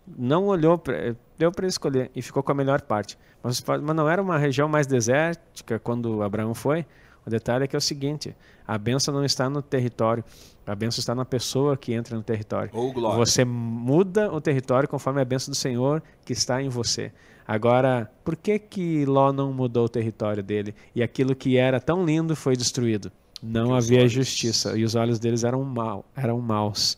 [0.07, 3.19] não olhou, pra, deu para escolher e ficou com a melhor parte.
[3.43, 6.87] Mas, mas não era uma região mais desértica quando Abraão foi.
[7.27, 8.35] O detalhe é que é o seguinte:
[8.67, 10.23] a benção não está no território,
[10.67, 12.71] a benção está na pessoa que entra no território.
[12.73, 13.19] Ou glória.
[13.19, 17.13] Você muda o território conforme a benção do Senhor que está em você.
[17.49, 22.05] Agora, por que que Ló não mudou o território dele e aquilo que era tão
[22.05, 23.11] lindo foi destruído?
[23.43, 26.97] Não Porque havia justiça e os olhos deles eram mal, eram maus.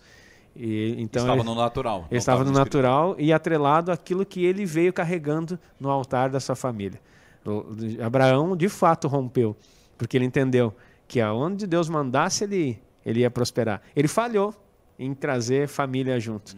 [0.57, 2.07] E então estava ele- no natural.
[2.11, 6.57] ele estava no natural e atrelado àquilo que ele veio carregando no altar da sua
[6.57, 7.01] família.
[8.05, 9.57] Abraão, de fato, rompeu,
[9.99, 10.75] porque ele entendeu
[11.07, 13.83] que aonde Deus mandasse, ele, ele ia prosperar.
[13.95, 14.55] Ele falhou
[14.99, 16.57] em trazer família junto.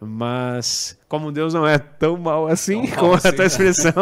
[0.00, 3.46] Mas, como Deus não é tão mal assim, Tão com mal a assim, tua né?
[3.46, 3.92] expressão,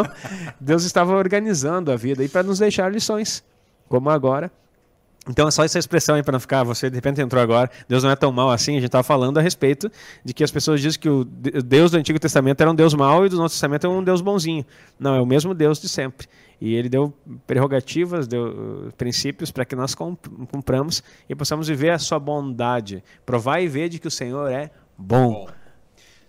[0.59, 3.43] Deus estava organizando a vida e para nos deixar lições,
[3.87, 4.51] como agora.
[5.29, 8.03] Então é só essa expressão aí para não ficar, você de repente entrou agora, Deus
[8.03, 9.89] não é tão mal assim, a gente estava falando a respeito
[10.25, 12.73] de que as pessoas dizem que o de- o Deus do Antigo Testamento era um
[12.73, 14.65] Deus mau e do Novo Testamento é um Deus bonzinho.
[14.99, 16.27] Não, é o mesmo Deus de sempre.
[16.59, 17.13] E ele deu
[17.45, 18.47] prerrogativas, deu
[18.87, 20.15] uh, princípios para que nós cum-
[20.51, 23.03] cumpramos e possamos viver a sua bondade.
[23.25, 25.47] Provar e ver de que o Senhor é bom.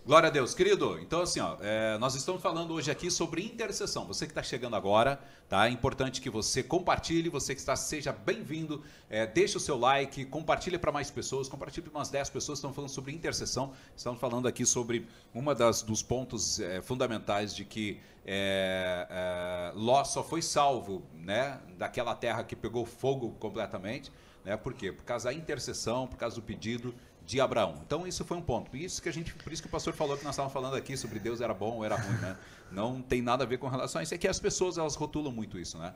[0.04, 0.98] Glória a Deus, querido.
[0.98, 4.04] Então, assim, ó, é, nós estamos falando hoje aqui sobre intercessão.
[4.04, 5.68] Você que está chegando agora, tá?
[5.68, 7.28] É importante que você compartilhe.
[7.28, 8.82] Você que está, seja bem-vindo.
[9.08, 11.48] É, deixe o seu like, compartilhe para mais pessoas.
[11.48, 12.58] Compartilhe para umas 10 pessoas.
[12.58, 13.74] Estamos falando sobre intercessão.
[13.96, 20.02] Estamos falando aqui sobre uma das dos pontos é, fundamentais de que é, é, Ló
[20.02, 24.10] só foi salvo, né, daquela terra que pegou fogo completamente,
[24.44, 24.56] né?
[24.56, 24.90] Por quê?
[24.90, 26.92] Por causa da intercessão, por causa do pedido
[27.32, 27.80] de Abraão.
[27.86, 28.76] Então isso foi um ponto.
[28.76, 30.98] Isso que a gente, por isso que o pastor falou que nós estávamos falando aqui
[30.98, 32.36] sobre Deus era bom ou era ruim, né?
[32.70, 34.14] Não tem nada a ver com relação a isso.
[34.14, 35.94] É que as pessoas elas rotulam muito isso, né?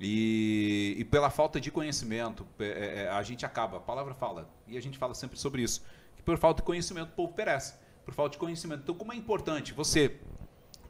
[0.00, 3.76] E, e pela falta de conhecimento, é, é, a gente acaba.
[3.76, 5.84] A palavra fala e a gente fala sempre sobre isso.
[6.16, 7.74] Que por falta de conhecimento o povo perece.
[8.04, 8.82] Por falta de conhecimento.
[8.82, 10.18] Então como é importante você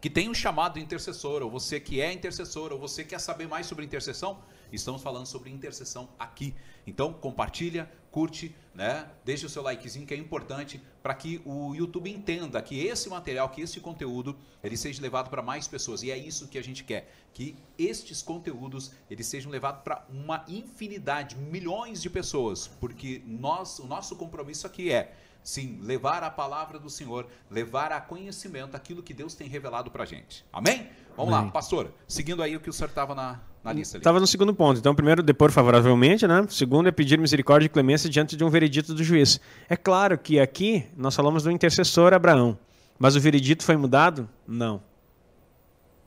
[0.01, 3.67] que tem um chamado intercessor, ou você que é intercessor, ou você quer saber mais
[3.67, 4.39] sobre intercessão,
[4.73, 6.55] estamos falando sobre intercessão aqui.
[6.85, 9.09] Então, compartilha, curte, né?
[9.25, 13.48] Deixa o seu likezinho que é importante para que o YouTube entenda que esse material,
[13.48, 16.03] que esse conteúdo, ele seja levado para mais pessoas.
[16.03, 20.44] E é isso que a gente quer, que estes conteúdos eles sejam levados para uma
[20.46, 26.79] infinidade, milhões de pessoas, porque nós, o nosso compromisso aqui é Sim, levar a palavra
[26.79, 30.45] do Senhor, levar a conhecimento aquilo que Deus tem revelado pra gente.
[30.53, 30.89] Amém?
[31.17, 31.51] Vamos lá, Amém.
[31.51, 31.93] pastor.
[32.07, 34.01] Seguindo aí o que o senhor estava na, na lista ali.
[34.01, 34.79] Estava no segundo ponto.
[34.79, 36.47] Então, primeiro, depor favoravelmente, né?
[36.49, 39.41] Segundo é pedir misericórdia e clemência diante de um veredito do juiz.
[39.69, 42.59] É claro que aqui nós falamos do intercessor Abraão,
[42.99, 44.29] mas o veredito foi mudado?
[44.47, 44.83] Não.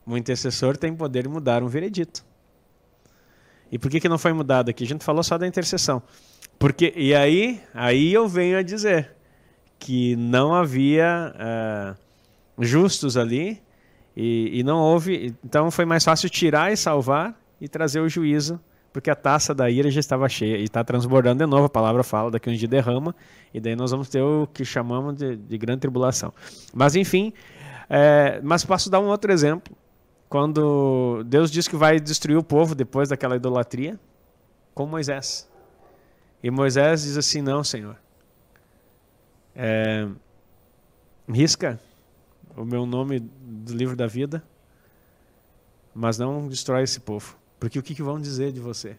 [0.06, 2.24] O intercessor tem poder de mudar um veredito.
[3.70, 4.84] E por que, que não foi mudado aqui?
[4.84, 6.02] A gente falou só da intercessão.
[6.58, 9.15] Porque, e aí, aí eu venho a dizer
[9.78, 11.94] que não havia ah,
[12.58, 13.62] justos ali
[14.16, 15.34] e, e não houve.
[15.44, 18.60] Então foi mais fácil tirar e salvar e trazer o juízo,
[18.92, 21.64] porque a taça da ira já estava cheia e está transbordando de novo.
[21.64, 23.14] A palavra fala daqui uns dias derrama
[23.52, 26.32] e daí nós vamos ter o que chamamos de, de grande tribulação.
[26.74, 27.32] Mas enfim,
[27.88, 29.76] é, mas posso dar um outro exemplo.
[30.28, 33.98] Quando Deus diz que vai destruir o povo depois daquela idolatria,
[34.74, 35.48] com Moisés.
[36.42, 37.96] E Moisés diz assim: Não, Senhor.
[39.56, 40.06] É,
[41.28, 41.80] risca
[42.56, 44.42] o meu nome do livro da vida,
[45.94, 47.36] mas não destrói esse povo.
[47.58, 48.96] Porque o que, que vão dizer de você?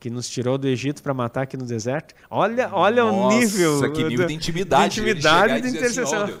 [0.00, 2.12] que nos tirou do Egito para matar aqui no deserto.
[2.28, 3.92] Olha, olha o Nossa, nível.
[3.92, 4.94] que nível do- de intimidade.
[4.96, 6.38] de intimidade e e de dizer assim, intercessão.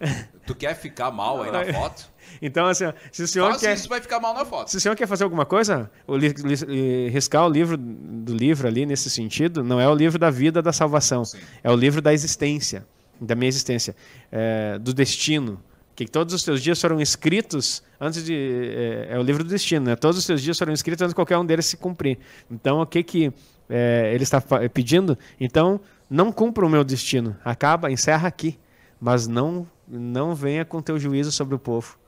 [0.00, 0.16] "Ó, Deus,
[0.46, 2.12] tu quer ficar mal aí na foto?
[2.42, 3.74] Então, assim, se o senhor Faz quer.
[3.74, 4.68] isso, vai ficar mal na foto.
[4.70, 6.34] Se o senhor quer fazer alguma coisa, o li-
[6.66, 10.60] li- riscar o livro do livro ali nesse sentido, não é o livro da vida
[10.60, 11.38] da salvação, Sim.
[11.62, 12.86] é o livro da existência,
[13.20, 13.94] da minha existência,
[14.32, 15.60] é, do destino.
[15.96, 18.34] Que todos os teus dias foram escritos antes de.
[18.34, 19.94] É, é o livro do destino, né?
[19.94, 22.18] Todos os teus dias foram escritos antes de qualquer um deles se cumprir.
[22.50, 23.32] Então, o que, que
[23.70, 24.40] é, ele está
[24.72, 25.16] pedindo?
[25.38, 25.80] Então,
[26.10, 27.36] não cumpra o meu destino.
[27.44, 28.58] Acaba, encerra aqui.
[29.00, 31.98] Mas não, não venha com teu juízo sobre o povo.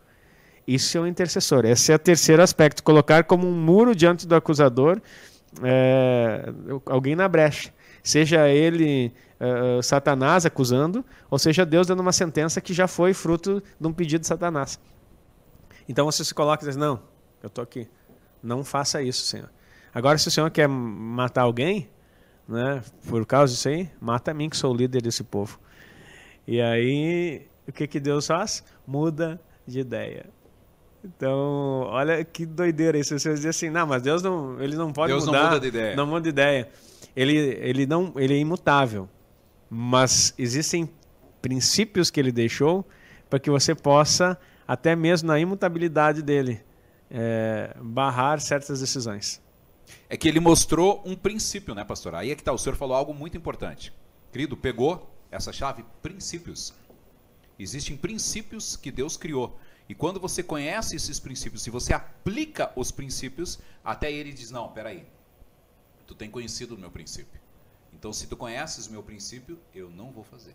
[0.67, 1.65] Isso é o intercessor.
[1.65, 2.83] Esse é o terceiro aspecto.
[2.83, 5.01] Colocar como um muro diante do acusador
[5.63, 6.53] é,
[6.87, 7.73] alguém na brecha.
[8.03, 13.63] Seja ele é, Satanás acusando, ou seja Deus dando uma sentença que já foi fruto
[13.81, 14.79] de um pedido de Satanás.
[15.89, 17.01] Então você se coloca e diz: Não,
[17.43, 17.89] eu estou aqui.
[18.43, 19.51] Não faça isso, Senhor.
[19.95, 21.89] Agora, se o Senhor quer matar alguém,
[22.47, 25.59] né, por causa disso aí, mata a mim, que sou o líder desse povo.
[26.47, 28.65] E aí, o que, que Deus faz?
[28.87, 30.27] Muda de ideia.
[31.05, 33.17] Então, olha que doideira isso.
[33.17, 35.45] Você dizer assim, não, mas Deus não, ele não pode Deus não mudar.
[35.45, 35.97] muda de ideia.
[35.97, 36.69] Não muda de ideia.
[37.15, 39.09] Ele, ele, não, ele é imutável.
[39.71, 40.91] Mas existem
[41.41, 42.85] princípios que ele deixou
[43.31, 46.61] para que você possa, até mesmo na imutabilidade dele,
[47.11, 49.41] eh, barrar certas decisões.
[50.09, 52.15] É que ele mostrou um princípio, né, pastor?
[52.15, 53.93] Aí é que tá, o senhor falou algo muito importante.
[54.33, 55.85] Querido, pegou essa chave?
[56.03, 56.75] Princípios.
[57.59, 59.59] Existem princípios que Deus criou.
[59.89, 64.69] E quando você conhece esses princípios, se você aplica os princípios, até ele diz: Não,
[64.69, 65.07] peraí,
[66.07, 67.41] tu tem conhecido o meu princípio.
[67.93, 70.55] Então, se tu conheces o meu princípio, eu não vou fazer.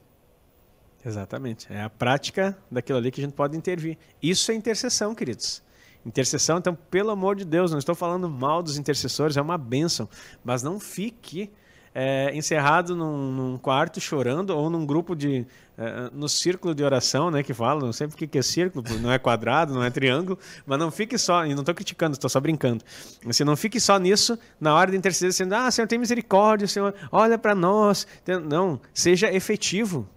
[1.04, 1.72] Exatamente.
[1.74, 3.97] É a prática daquilo ali que a gente pode intervir.
[4.22, 5.64] Isso é intercessão, queridos.
[6.06, 10.08] Intercessão, então, pelo amor de Deus, não estou falando mal dos intercessores, é uma bênção.
[10.43, 11.52] Mas não fique
[11.93, 15.45] é, encerrado num, num quarto chorando ou num grupo de.
[15.77, 17.43] é, no círculo de oração, né?
[17.43, 20.79] Que falam, não sei porque que é círculo, não é quadrado, não é triângulo, mas
[20.79, 22.83] não fique só, e não estou criticando, estou só brincando.
[23.25, 26.93] Você não fique só nisso na hora de interceder, dizendo, ah, Senhor, tem misericórdia, Senhor,
[27.11, 28.07] olha para nós.
[28.47, 30.07] Não, seja efetivo.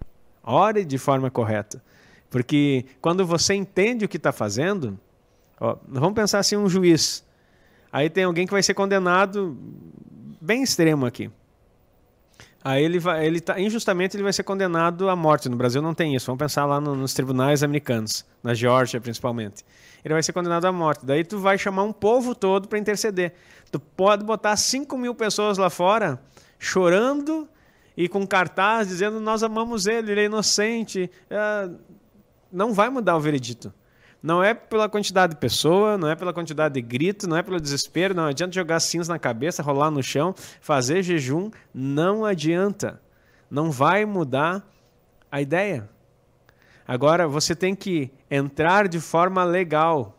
[0.43, 1.81] Ore de forma correta.
[2.29, 4.99] Porque quando você entende o que está fazendo,
[5.59, 7.23] ó, vamos pensar assim, um juiz.
[7.91, 9.57] Aí tem alguém que vai ser condenado
[10.39, 11.31] bem extremo aqui.
[12.67, 15.47] Aí ele vai, ele tá, injustamente ele vai ser condenado à morte.
[15.47, 16.25] No Brasil não tem isso.
[16.25, 19.63] Vamos pensar lá no- nos tribunais americanos, na Geórgia principalmente.
[20.03, 21.05] Ele vai ser condenado à morte.
[21.05, 23.33] Daí tu vai chamar um povo todo para interceder.
[23.71, 26.19] Tu pode botar 5 mil pessoas lá fora
[26.57, 27.47] chorando
[27.95, 31.09] e com cartaz dizendo nós amamos ele, ele é inocente.
[31.29, 31.69] Ah,
[32.51, 33.71] não vai mudar o veredito.
[34.25, 37.61] Não é pela quantidade de pessoa, não é pela quantidade de grito, não é pelo
[37.61, 42.99] desespero, não adianta jogar cinza na cabeça, rolar no chão, fazer jejum, não adianta.
[43.51, 44.67] Não vai mudar
[45.31, 45.87] a ideia.
[46.87, 50.17] Agora você tem que entrar de forma legal.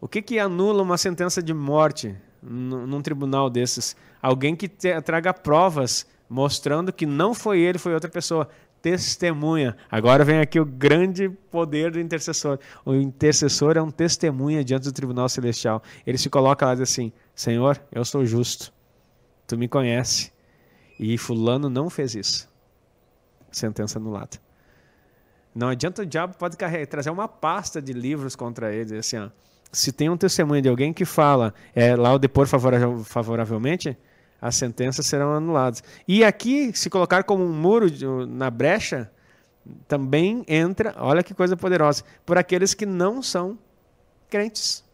[0.00, 3.96] O que, que anula uma sentença de morte num tribunal desses?
[4.22, 8.48] Alguém que traga provas mostrando que não foi ele, foi outra pessoa.
[8.80, 9.76] Testemunha.
[9.90, 12.58] Agora vem aqui o grande poder do intercessor.
[12.84, 15.82] O intercessor é um testemunha diante do tribunal celestial.
[16.06, 18.72] Ele se coloca lá e diz assim: Senhor, eu sou justo.
[19.46, 20.32] Tu me conhece.
[20.98, 22.48] E Fulano não fez isso.
[23.50, 24.38] Sentença anulada.
[25.54, 26.56] Não adianta o diabo pode
[26.88, 29.28] trazer uma pasta de livros contra ele, assim, ó.
[29.72, 33.96] Se tem um testemunho de alguém que fala, é, lá o depor favora- favoravelmente,
[34.40, 35.82] as sentenças serão anuladas.
[36.06, 37.86] E aqui, se colocar como um muro
[38.26, 39.10] na brecha,
[39.86, 43.58] também entra, olha que coisa poderosa, por aqueles que não são
[44.28, 44.84] crentes.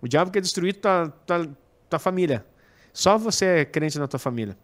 [0.00, 1.48] O diabo quer destruir tua, tua,
[1.88, 2.44] tua família.
[2.92, 4.56] Só você é crente na tua família.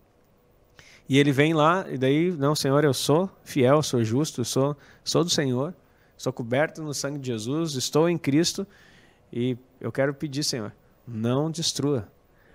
[1.08, 5.24] E ele vem lá, e daí, não, Senhor, eu sou fiel, sou justo, sou, sou
[5.24, 5.74] do Senhor,
[6.18, 8.66] sou coberto no sangue de Jesus, estou em Cristo,
[9.32, 10.70] e eu quero pedir, Senhor,
[11.06, 12.06] não destrua.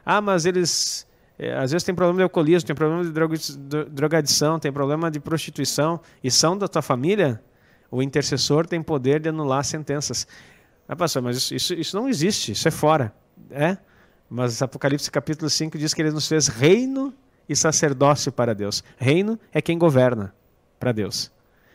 [0.05, 1.07] Ah, mas eles,
[1.37, 5.09] eh, às vezes, tem problema de alcoolismo, tem problema de droga- dro- drogadição, tem problema
[5.11, 7.41] de prostituição, e são da tua família,
[7.89, 10.27] o intercessor tem poder de anular sentenças.
[10.87, 13.13] Ah, pastor, mas isso, isso, isso não existe, isso é fora.
[13.51, 13.77] É,
[14.29, 17.13] mas Apocalipse capítulo 5 diz que ele nos fez reino
[17.47, 18.83] e sacerdócio para Deus.
[18.97, 20.33] Reino é quem governa
[20.79, 21.31] para Deus.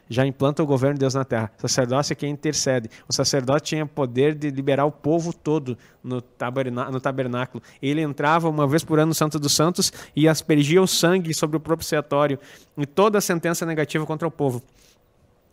[0.09, 1.53] Já implanta o governo de Deus na terra.
[1.59, 2.89] Sacerdócio é quem intercede.
[3.07, 7.63] O sacerdote tinha poder de liberar o povo todo no, taberná no tabernáculo.
[7.83, 11.59] Ele entrava uma vez por ano no Santo dos Santos e aspergia o sangue sobre
[11.59, 12.39] o propiciatório.
[12.77, 14.63] E toda sentença negativa contra o povo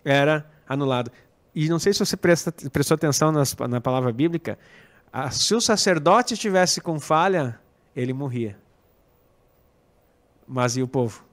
[0.05, 1.11] era anulada.
[1.53, 4.57] E não sei se você presta, prestou atenção nas, na palavra bíblica.
[5.31, 7.59] se o sacerdote estivesse com falha,
[7.93, 8.57] ele morria.
[10.47, 11.24] Mas e o povo?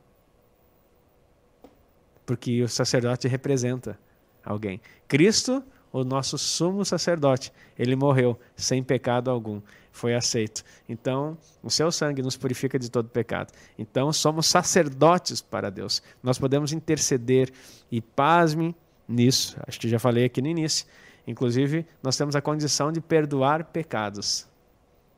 [2.24, 3.98] Porque o sacerdote representa
[4.44, 4.80] alguém.
[5.08, 5.62] Cristo,
[5.92, 9.60] o nosso sumo sacerdote, ele morreu sem pecado algum,
[9.90, 10.64] foi aceito.
[10.88, 13.52] Então, o seu sangue nos purifica de todo pecado.
[13.78, 16.02] Então, somos sacerdotes para Deus.
[16.22, 17.50] Nós podemos interceder
[17.90, 18.74] e pasme
[19.06, 19.56] nisso.
[19.66, 20.86] Acho que já falei aqui no início.
[21.26, 24.48] Inclusive, nós temos a condição de perdoar pecados.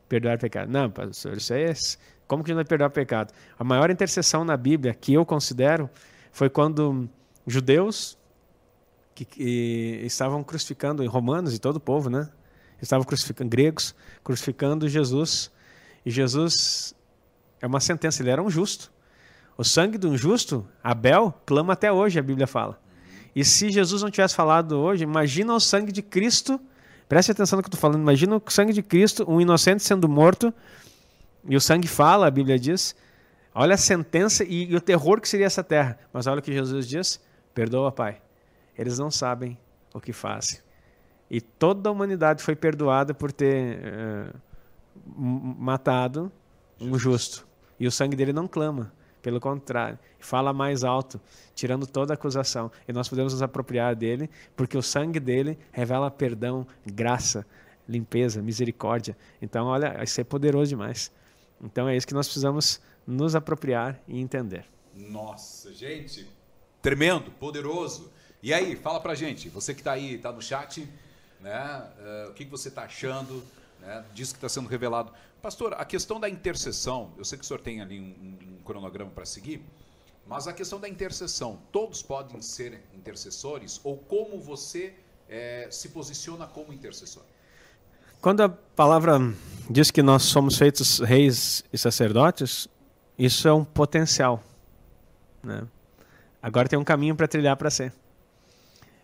[0.08, 0.70] Perdoar pecado.
[0.70, 1.72] Não, pastor, isso é
[2.26, 3.32] como que a gente vai perdoar pecado?
[3.58, 5.88] A maior intercessão na Bíblia que eu considero
[6.34, 7.08] foi quando
[7.46, 8.18] judeus
[9.14, 12.28] que, que estavam crucificando, romanos e todo o povo, né?
[12.82, 15.48] Estavam crucificando gregos, crucificando Jesus.
[16.04, 16.92] E Jesus
[17.62, 18.92] é uma sentença, ele era um justo.
[19.56, 22.80] O sangue de um justo, Abel, clama até hoje, a Bíblia fala.
[23.34, 26.60] E se Jesus não tivesse falado hoje, imagina o sangue de Cristo.
[27.08, 28.02] Preste atenção no que eu estou falando.
[28.02, 30.52] Imagina o sangue de Cristo, um inocente sendo morto,
[31.48, 32.96] e o sangue fala, a Bíblia diz.
[33.54, 35.98] Olha a sentença e, e o terror que seria essa terra.
[36.12, 37.20] Mas olha o que Jesus diz:
[37.54, 38.20] perdoa, Pai.
[38.76, 39.56] Eles não sabem
[39.94, 40.58] o que fazem.
[41.30, 44.36] E toda a humanidade foi perdoada por ter uh,
[45.06, 46.30] matado
[46.80, 47.46] um justo.
[47.78, 48.92] E o sangue dele não clama,
[49.22, 51.20] pelo contrário, fala mais alto,
[51.54, 52.70] tirando toda a acusação.
[52.86, 57.46] E nós podemos nos apropriar dele, porque o sangue dele revela perdão, graça,
[57.88, 59.16] limpeza, misericórdia.
[59.40, 61.12] Então, olha, isso é poderoso demais.
[61.64, 64.66] Então é isso que nós precisamos nos apropriar e entender.
[64.94, 66.28] Nossa, gente,
[66.82, 68.12] tremendo, poderoso.
[68.42, 70.86] E aí, fala pra gente, você que está aí, está no chat,
[71.40, 71.90] né?
[71.98, 73.42] Uh, o que, que você está achando
[73.80, 75.12] né, disso que está sendo revelado?
[75.40, 79.10] Pastor, a questão da intercessão, eu sei que o senhor tem ali um, um cronograma
[79.10, 79.62] para seguir,
[80.26, 84.94] mas a questão da intercessão, todos podem ser intercessores ou como você
[85.28, 87.22] é, se posiciona como intercessor?
[88.24, 89.20] Quando a palavra
[89.68, 92.66] diz que nós somos feitos reis e sacerdotes,
[93.18, 94.42] isso é um potencial.
[95.42, 95.62] Né?
[96.42, 97.92] Agora tem um caminho para trilhar para ser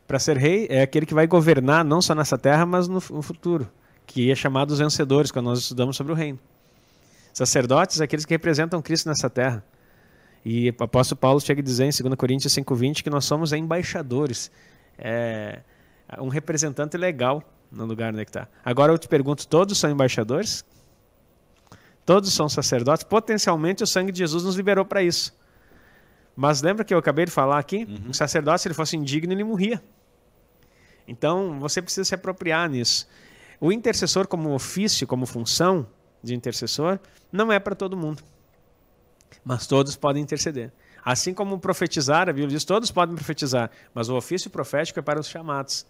[0.09, 3.71] para ser rei é aquele que vai governar não só nessa terra, mas no, futuro,
[4.07, 6.39] que é chamado os vencedores, quando nós estudamos sobre o reino.
[7.31, 9.63] Sacerdotes, aqueles que representam Cristo nessa terra.
[10.43, 14.51] E o apóstolo Paulo chega a dizer em 2 Coríntios 5,20 que nós somos embaixadores.
[14.97, 15.61] É
[16.19, 18.49] um representante legal no lugar onde é está.
[18.65, 20.65] Agora eu te pergunto: todos são embaixadores?
[22.05, 23.05] Todos são sacerdotes?
[23.05, 25.39] Potencialmente o sangue de Jesus nos liberou para isso.
[26.35, 27.85] Mas lembra que eu acabei de falar aqui?
[27.85, 28.11] Uhum.
[28.11, 29.83] O sacerdote, se ele fosse indigno, ele morria.
[31.07, 33.07] Então, você precisa se apropriar nisso.
[33.61, 35.87] O intercessor, como ofício, como função
[36.23, 36.99] de intercessor,
[37.31, 38.23] não é para todo mundo.
[39.45, 40.73] Mas todos podem interceder.
[41.05, 45.21] Assim como profetizar, a Bíblia diz: todos podem profetizar, mas o ofício profético é para
[45.21, 45.87] os chamados.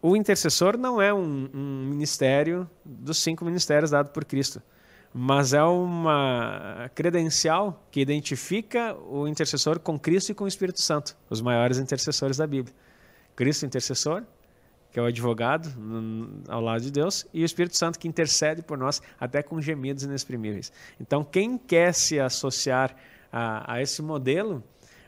[0.00, 4.62] O intercessor não é um, um ministério dos cinco ministérios dados por Cristo,
[5.12, 11.16] mas é uma credencial que identifica o intercessor com Cristo e com o Espírito Santo,
[11.28, 12.72] os maiores intercessores da Bíblia.
[13.34, 14.22] Cristo intercessor,
[14.92, 15.68] que é o advogado
[16.46, 20.04] ao lado de Deus, e o Espírito Santo que intercede por nós até com gemidos
[20.04, 20.72] inexprimíveis.
[21.00, 22.94] Então, quem quer se associar
[23.32, 24.62] a, a esse modelo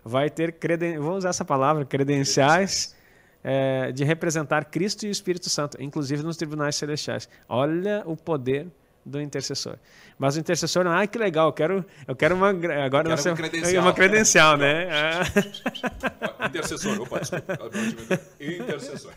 [0.05, 2.99] vai ter, creden vou usar essa palavra, credenciais
[3.43, 7.29] é, de representar Cristo e o Espírito Santo, inclusive nos tribunais celestiais.
[7.49, 8.69] Olha o poder
[9.11, 9.77] do intercessor.
[10.19, 13.37] Mas o intercessor ah, que legal, eu quero, eu quero uma agora quero nós uma
[13.37, 14.87] credencial, uma credencial né?
[16.47, 18.21] intercessor, opa, desculpa.
[18.41, 19.13] Intercessor.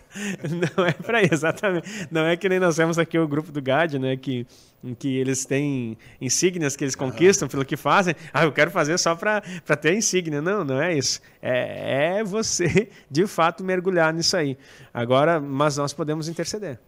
[0.50, 2.08] Não é para exatamente.
[2.12, 4.46] Não é que nem nós temos aqui o grupo do GAD, né, que
[4.84, 7.52] em que eles têm insígnias que eles conquistam uhum.
[7.52, 8.14] pelo que fazem.
[8.34, 9.42] Ah, eu quero fazer só para
[9.80, 10.42] ter insígnia.
[10.42, 11.22] Não, não é isso.
[11.42, 14.58] É, é você, de fato, mergulhar nisso aí.
[14.94, 16.80] Agora, mas nós podemos interceder.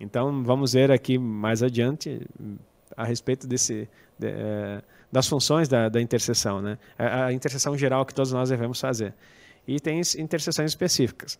[0.00, 2.20] Então, vamos ver aqui mais adiante
[2.96, 3.88] a respeito desse,
[4.18, 6.78] de, é, das funções da, da intercessão, né?
[6.98, 9.14] A, a, intercessão geral que todos nós devemos fazer.
[9.66, 11.38] E tem intercessões específicas.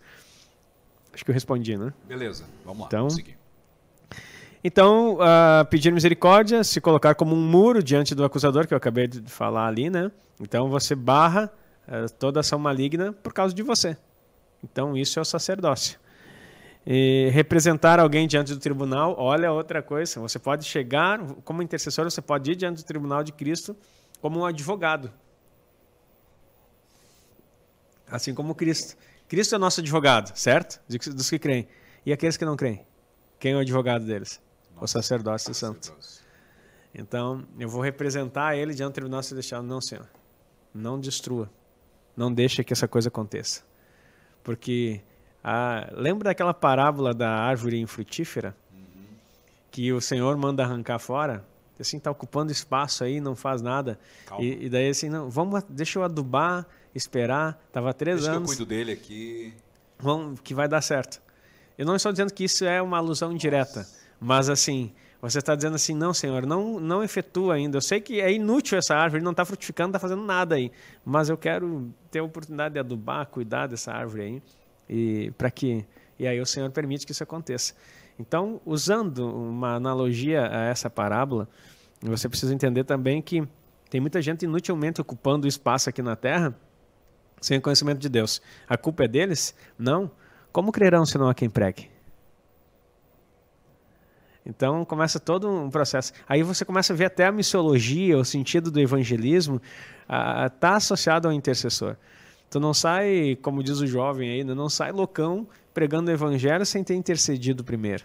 [1.13, 1.93] Acho que eu respondi, né?
[2.07, 3.39] Beleza, vamos lá, então, vamos seguir.
[4.63, 9.07] Então, uh, pedir misericórdia, se colocar como um muro diante do acusador, que eu acabei
[9.07, 10.11] de falar ali, né?
[10.41, 11.51] Então, você barra
[11.87, 13.97] uh, toda ação maligna por causa de você.
[14.63, 15.99] Então, isso é o sacerdócio.
[16.91, 20.19] E representar alguém diante do tribunal, olha outra coisa.
[20.21, 23.77] Você pode chegar, como intercessor, você pode ir diante do tribunal de Cristo
[24.23, 25.13] como um advogado.
[28.11, 28.97] Assim como Cristo.
[29.29, 30.81] Cristo é nosso advogado, certo?
[30.89, 31.69] Dos que creem.
[32.07, 32.87] E aqueles que não creem?
[33.39, 34.41] Quem é o advogado deles?
[34.75, 35.95] Nossa, o sacerdócio santo.
[36.95, 39.63] Então, eu vou representar ele diante do tribunal celestial.
[39.63, 40.09] Não, Senhor.
[40.73, 41.51] Não destrua.
[42.17, 43.63] Não deixe que essa coisa aconteça.
[44.43, 45.03] Porque
[45.43, 48.57] ah, lembra daquela parábola da árvore infrutífera?
[48.73, 49.05] Uhum.
[49.71, 51.45] Que o Senhor manda arrancar fora?
[51.81, 53.99] assim, tá ocupando espaço aí, não faz nada.
[54.39, 57.61] E, e daí assim, não, vamos, deixa eu adubar, esperar.
[57.73, 59.55] Tava três Deixa que eu anos, cuido dele aqui.
[59.99, 61.21] vamos, que vai dar certo.
[61.77, 63.87] Eu não estou dizendo que isso é uma alusão indireta,
[64.21, 67.77] mas assim, você está dizendo assim, não, Senhor, não, não efetua ainda.
[67.77, 70.73] Eu sei que é inútil essa árvore, não está frutificando, não está fazendo nada aí,
[71.05, 74.43] mas eu quero ter a oportunidade de adubar, cuidar dessa árvore aí,
[74.89, 75.85] e para que
[76.19, 77.75] e aí o Senhor permite que isso aconteça.
[78.19, 81.49] Então, usando uma analogia a essa parábola,
[82.03, 83.47] você precisa entender também que
[83.89, 86.55] tem muita gente inutilmente ocupando espaço aqui na Terra
[87.41, 88.43] sem conhecimento de Deus.
[88.69, 89.55] A culpa é deles?
[89.79, 90.11] Não.
[90.53, 91.89] Como crerão se não há quem pregue?
[94.45, 96.13] Então começa todo um processo.
[96.27, 99.61] Aí você começa a ver até a missiologia, o sentido do evangelismo,
[100.47, 101.97] está associado ao intercessor.
[102.51, 106.65] Tu não sai, como diz o jovem aí, né, não sai loucão pregando o evangelho
[106.65, 108.05] sem ter intercedido primeiro.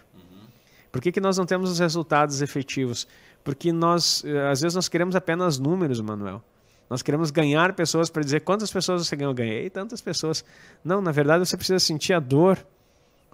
[0.92, 3.08] Por que, que nós não temos os resultados efetivos?
[3.42, 6.40] Porque nós, eh, às vezes, nós queremos apenas números, Manuel.
[6.88, 9.32] Nós queremos ganhar pessoas para dizer quantas pessoas você ganhou.
[9.32, 10.44] Eu ganhei tantas pessoas.
[10.84, 12.64] Não, na verdade, você precisa sentir a dor.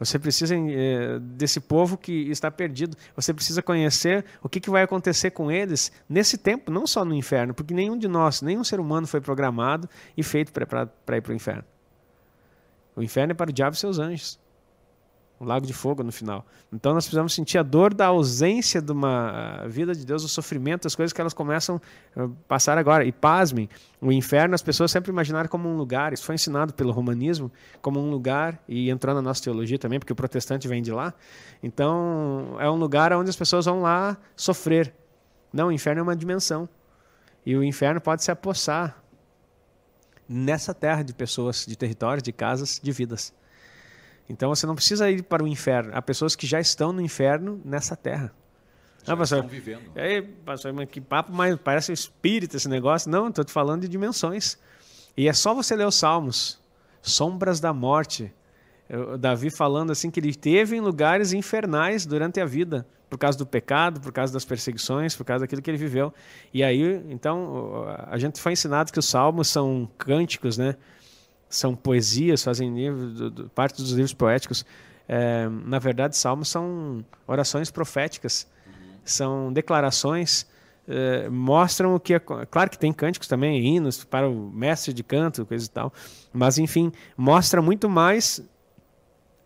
[0.00, 2.96] Você precisa eh, desse povo que está perdido.
[3.14, 7.14] Você precisa conhecer o que, que vai acontecer com eles nesse tempo, não só no
[7.14, 9.86] inferno, porque nenhum de nós, nenhum ser humano foi programado
[10.16, 11.64] e feito para ir para o inferno.
[12.96, 14.38] O inferno é para o diabo e seus anjos.
[15.40, 16.44] O lago de fogo no final.
[16.70, 20.86] Então nós precisamos sentir a dor da ausência de uma vida de Deus, o sofrimento,
[20.86, 21.80] as coisas que elas começam
[22.14, 23.06] a passar agora.
[23.06, 23.66] E pasmem,
[24.02, 27.98] o inferno as pessoas sempre imaginaram como um lugar, isso foi ensinado pelo romanismo, como
[27.98, 31.14] um lugar, e entrou na nossa teologia também, porque o protestante vem de lá.
[31.62, 34.92] Então é um lugar onde as pessoas vão lá sofrer.
[35.50, 36.68] Não, o inferno é uma dimensão.
[37.46, 39.02] E o inferno pode se apossar
[40.28, 43.32] nessa terra de pessoas, de territórios, de casas, de vidas.
[44.30, 45.90] Então você não precisa ir para o inferno.
[45.92, 48.32] Há pessoas que já estão no inferno nessa terra.
[49.02, 49.90] Já ah, pastor, estão vivendo.
[49.96, 53.10] Aí, pastor, mas que papo, mas parece espírito esse negócio.
[53.10, 54.56] Não, estou te falando de dimensões.
[55.16, 56.60] E é só você ler os Salmos.
[57.02, 58.32] Sombras da morte.
[58.88, 63.36] O Davi falando assim que ele teve em lugares infernais durante a vida, por causa
[63.36, 66.12] do pecado, por causa das perseguições, por causa daquilo que ele viveu.
[66.54, 70.76] E aí, então, a gente foi ensinado que os salmos são cânticos, né?
[71.50, 74.64] São poesias, fazem livro, parte dos livros poéticos.
[75.06, 78.72] É, na verdade, salmos são orações proféticas, uhum.
[79.04, 80.46] são declarações
[80.90, 82.18] é, mostram o que é.
[82.18, 85.92] Claro que tem cânticos também, hinos para o mestre de canto, coisa e tal.
[86.32, 88.42] Mas, enfim, mostra muito mais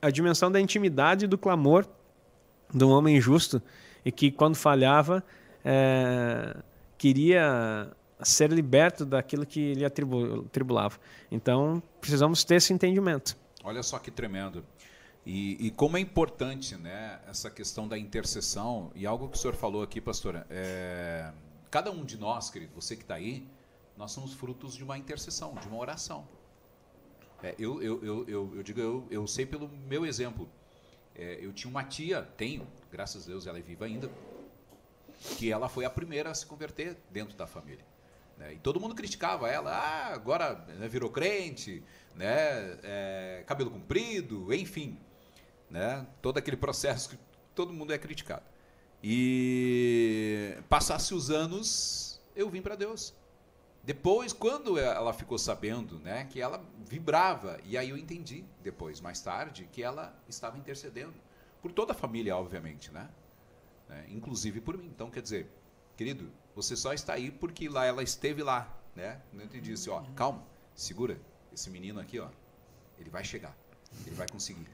[0.01, 1.87] a dimensão da intimidade e do clamor
[2.73, 3.61] de um homem justo
[4.05, 5.23] e que, quando falhava,
[5.63, 6.57] é,
[6.97, 7.91] queria
[8.23, 10.99] ser liberto daquilo que lhe atribulava.
[11.31, 13.37] Então, precisamos ter esse entendimento.
[13.63, 14.65] Olha só que tremendo.
[15.27, 19.55] E, e, como é importante né, essa questão da intercessão, e algo que o senhor
[19.55, 21.33] falou aqui, pastora, é,
[21.71, 23.47] cada um de nós, querido, você que está aí,
[23.97, 26.29] nós somos frutos de uma intercessão, de uma oração.
[27.43, 30.47] É, eu, eu, eu, eu, eu digo, eu, eu sei pelo meu exemplo.
[31.15, 34.11] É, eu tinha uma tia, tenho, graças a Deus ela é viva ainda,
[35.39, 37.85] que ela foi a primeira a se converter dentro da família.
[38.37, 38.55] Né?
[38.55, 41.83] E todo mundo criticava ela, ah, agora né, virou crente,
[42.15, 44.99] né, é, cabelo comprido, enfim.
[45.71, 47.19] Né, todo aquele processo que
[47.55, 48.45] todo mundo é criticado.
[49.03, 53.15] E passasse os anos, eu vim para Deus.
[53.83, 59.21] Depois, quando ela ficou sabendo, né, que ela vibrava, e aí eu entendi depois, mais
[59.21, 61.15] tarde, que ela estava intercedendo
[61.61, 63.11] por toda a família, obviamente, né?
[63.89, 64.07] né?
[64.09, 64.87] Inclusive por mim.
[64.87, 65.51] Então, quer dizer,
[65.97, 69.21] querido, você só está aí porque lá ela esteve lá, né?
[69.33, 70.43] Não entendi disse, ó, calma,
[70.75, 71.19] segura,
[71.53, 72.29] esse menino aqui, ó,
[72.99, 73.57] ele vai chegar,
[74.07, 74.67] ele vai conseguir,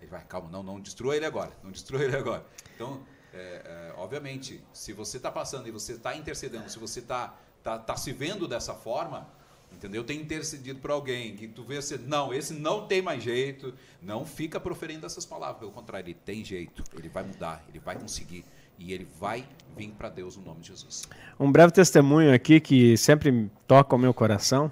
[0.00, 2.44] ele vai, calma, não, não destrua ele agora, não destrua ele agora.
[2.74, 3.02] Então,
[3.32, 7.78] é, é, obviamente, se você está passando e você está intercedendo, se você está tá,
[7.78, 9.26] tá se vendo dessa forma,
[9.72, 10.04] entendeu?
[10.04, 14.26] Tem intercedido para alguém que tu vê assim, não, esse não tem mais jeito, não
[14.26, 18.44] fica proferindo essas palavras, pelo contrário, ele tem jeito, ele vai mudar, ele vai conseguir
[18.82, 19.44] e ele vai
[19.76, 21.04] vir para Deus no nome de Jesus.
[21.38, 24.70] Um breve testemunho aqui que sempre toca o meu coração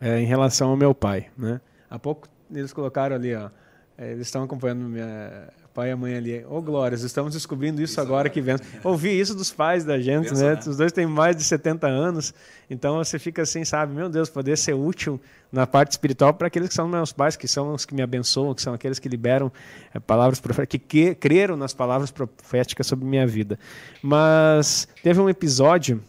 [0.00, 1.60] é em relação ao meu pai, né?
[1.88, 3.50] Há pouco eles colocaram ali, ó,
[3.96, 6.44] é, eles estão acompanhando minha pai e a mãe ali.
[6.44, 8.30] Ô, oh, Glórias, estamos descobrindo isso, isso agora é.
[8.30, 8.62] que vemos.
[8.82, 10.54] Ouvi isso dos pais da gente, Pensa, né?
[10.54, 10.60] né?
[10.66, 12.34] Os dois têm mais de 70 anos,
[12.68, 13.94] então você fica assim, sabe?
[13.94, 15.20] Meu Deus, poder ser útil
[15.52, 18.54] na parte espiritual para aqueles que são meus pais, que são os que me abençoam,
[18.54, 19.50] que são aqueles que liberam
[19.94, 23.58] é, palavras proféticas, que creram nas palavras proféticas sobre minha vida.
[24.02, 26.02] Mas teve um episódio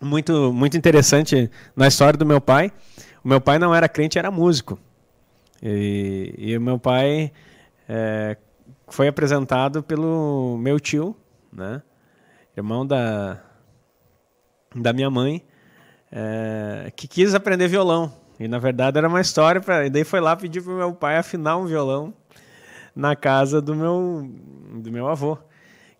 [0.00, 2.72] muito, muito interessante na história do meu pai.
[3.24, 4.78] O meu pai não era crente, era músico.
[5.62, 7.32] E, e o meu pai
[7.88, 8.36] é,
[8.92, 11.16] foi apresentado pelo meu tio,
[11.50, 11.82] né?
[12.54, 13.40] irmão da,
[14.74, 15.42] da minha mãe,
[16.10, 18.12] é, que quis aprender violão.
[18.38, 19.86] E na verdade era uma história para.
[19.86, 22.12] E daí foi lá pedir pro meu pai afinar um violão
[22.94, 24.30] na casa do meu,
[24.74, 25.38] do meu avô.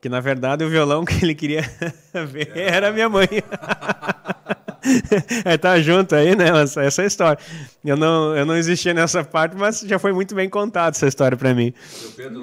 [0.01, 1.63] Que na verdade o violão que ele queria
[2.27, 3.29] ver era minha mãe.
[5.45, 6.49] é, tá junto aí, né?
[6.63, 7.39] Essa, essa é a história.
[7.85, 11.37] Eu não, eu não existia nessa parte, mas já foi muito bem contada essa história
[11.37, 11.73] para mim.
[12.17, 12.43] Pedro,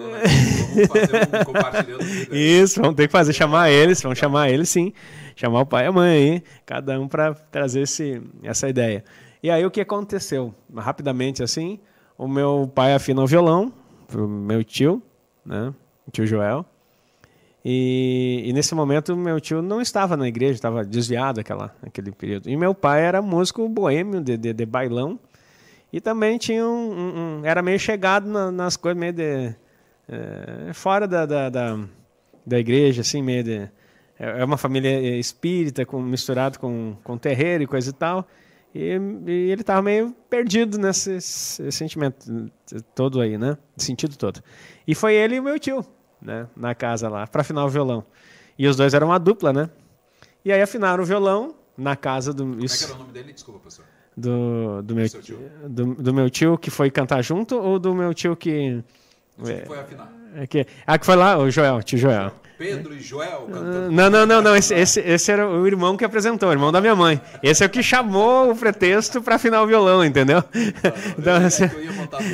[1.46, 2.36] vamos fazer um.
[2.36, 4.94] Isso, vamos ter que fazer, chamar eles, vamos chamar eles sim.
[5.36, 9.04] Chamar o pai e a mãe aí, cada um para trazer esse, essa ideia.
[9.42, 10.54] E aí o que aconteceu?
[10.76, 11.80] Rapidamente assim,
[12.18, 13.72] o meu pai afinou o violão
[14.08, 15.02] pro meu tio,
[15.46, 15.74] né?
[16.06, 16.66] O tio Joel.
[17.64, 22.50] E, e, nesse momento meu tio não estava na igreja, estava desviado aquela, aquele período.
[22.50, 25.20] E meu pai era músico boêmio de, de, de bailão
[25.92, 29.54] e também tinha um, um, um era meio chegado na, nas coisas meio de
[30.08, 31.80] é, fora da, da, da,
[32.46, 33.58] da, igreja, assim meio de
[34.18, 38.26] é, é uma família espírita com, misturado com, com terreiro e coisa e tal.
[38.74, 38.98] E,
[39.28, 42.50] e ele estava meio perdido nesse sentimento
[42.96, 43.58] todo aí, né?
[43.76, 44.42] Sentido todo.
[44.88, 45.84] E foi ele e o meu tio
[46.22, 48.04] né, na casa lá, para afinar o violão.
[48.58, 49.70] E os dois eram uma dupla, né?
[50.44, 52.44] E aí afinaram o violão na casa do.
[52.44, 53.34] Isso, Como é que era o nome dele?
[53.34, 53.86] Desculpa, professor.
[54.16, 55.40] Do, do, meu, tio.
[55.66, 58.84] Do, do, meu tio que foi cantar junto ou do meu tio que.
[59.38, 60.14] O tio que foi afinar.
[60.36, 62.32] É que, ah, que foi lá, o Joel, tio Joel.
[62.58, 63.92] Pedro e Joel cantando.
[63.92, 64.56] Não, não, não, não.
[64.56, 67.22] Esse, esse, esse, era o irmão que apresentou, o irmão da minha mãe.
[67.42, 70.44] Esse é o que chamou o pretexto para afinar o violão, entendeu?
[71.18, 71.64] Então, assim,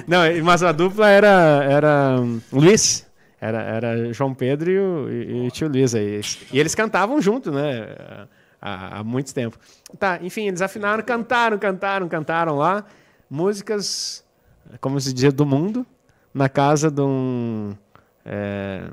[0.07, 2.15] não, mas a dupla era, era
[2.51, 3.04] Luiz.
[3.39, 6.21] Era, era João Pedro e o, e, e tio Luiz aí.
[6.51, 8.27] E eles cantavam junto, né?
[8.61, 9.57] Há, há muito tempo.
[9.99, 12.85] Tá, enfim, eles afinaram, cantaram, cantaram, cantaram lá.
[13.29, 14.23] Músicas,
[14.79, 15.85] como se dizia, do mundo,
[16.33, 17.75] na casa de um.
[18.25, 18.89] É,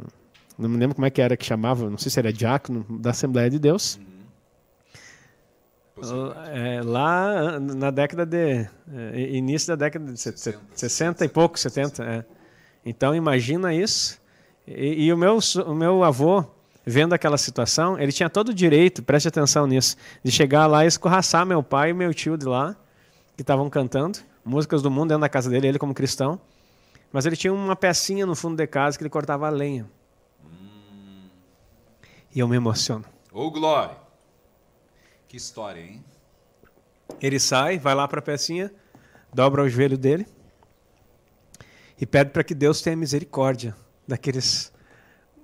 [0.58, 3.10] não me lembro como é que era que chamava, não sei se era diácono, da
[3.10, 3.96] Assembleia de Deus.
[3.96, 4.12] Uhum.
[6.52, 8.68] É, lá na década de.
[8.92, 12.04] É, início da década de 60, 60 e pouco, 70.
[12.04, 12.24] É.
[12.84, 14.20] Então imagina isso.
[14.66, 16.44] E, e, o, meu, o meu avô,
[16.84, 20.88] vendo aquela situação, ele tinha todo o direito, preste atenção nisso, de chegar lá e
[20.88, 22.76] escorraçar meu pai e meu tio de lá,
[23.36, 26.40] que estavam cantando músicas do mundo dentro da casa dele, ele como cristão.
[27.12, 29.88] Mas ele tinha uma pecinha no fundo de casa que ele cortava a lenha.
[30.44, 31.28] Hum.
[32.34, 33.04] E eu me emociono.
[33.32, 33.96] Ô, oh, Glória!
[35.28, 36.04] Que história, hein?
[37.20, 38.72] Ele sai, vai lá para a pecinha,
[39.32, 40.26] dobra o joelho dele
[42.00, 43.76] e pede para que Deus tenha misericórdia
[44.12, 44.70] daqueles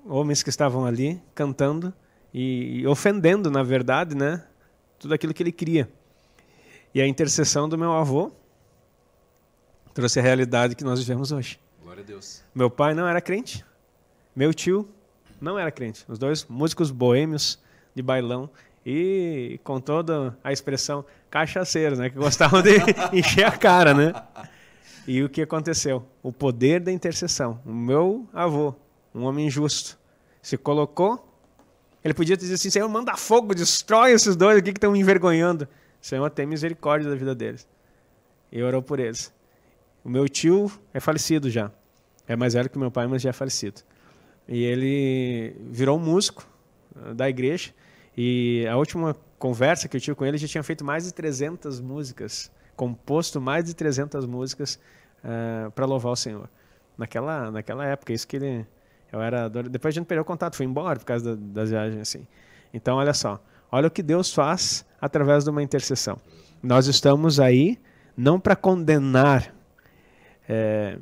[0.04, 1.92] homens que estavam ali cantando
[2.34, 4.44] e, ofendendo, na verdade, né,
[4.98, 5.88] tudo aquilo que ele queria.
[6.94, 8.30] E a intercessão do meu avô
[9.94, 11.58] trouxe a realidade que nós vivemos hoje.
[11.82, 12.42] Glória a Deus.
[12.54, 13.64] Meu pai não era crente,
[14.36, 14.86] meu tio
[15.40, 16.04] não era crente.
[16.06, 17.58] Os dois músicos boêmios
[17.94, 18.50] de bailão
[18.84, 22.76] e com toda a expressão cachaceiros, né, que gostavam de
[23.16, 24.12] encher a cara, né?
[25.08, 26.04] E o que aconteceu?
[26.22, 27.62] O poder da intercessão.
[27.64, 28.74] O meu avô,
[29.14, 29.98] um homem justo,
[30.42, 31.26] se colocou.
[32.04, 35.66] Ele podia dizer assim: Senhor, manda fogo, destrói esses dois aqui que estão me envergonhando.
[35.98, 37.66] Senhor, tem misericórdia da vida deles.
[38.52, 39.32] E orou por eles.
[40.04, 41.72] O meu tio é falecido já.
[42.26, 43.80] É mais velho que meu pai, mas já é falecido.
[44.46, 46.46] E ele virou músico
[46.94, 47.70] eh, da igreja.
[48.14, 51.80] E a última conversa que eu tive com ele, já tinha feito mais de 300
[51.80, 54.78] músicas, composto mais de 300 músicas
[55.24, 56.48] uh, eh, para louvar o Senhor.
[56.96, 58.66] Naquela, naquela época, isso que ele.
[59.12, 59.48] Eu era.
[59.48, 62.26] Depois a gente perdeu o contato, foi embora por causa da, das viagens assim.
[62.72, 63.40] Então, olha só.
[63.70, 66.18] Olha o que Deus faz através de uma intercessão.
[66.62, 67.78] Nós estamos aí
[68.16, 69.54] não para condenar.
[70.48, 70.98] É,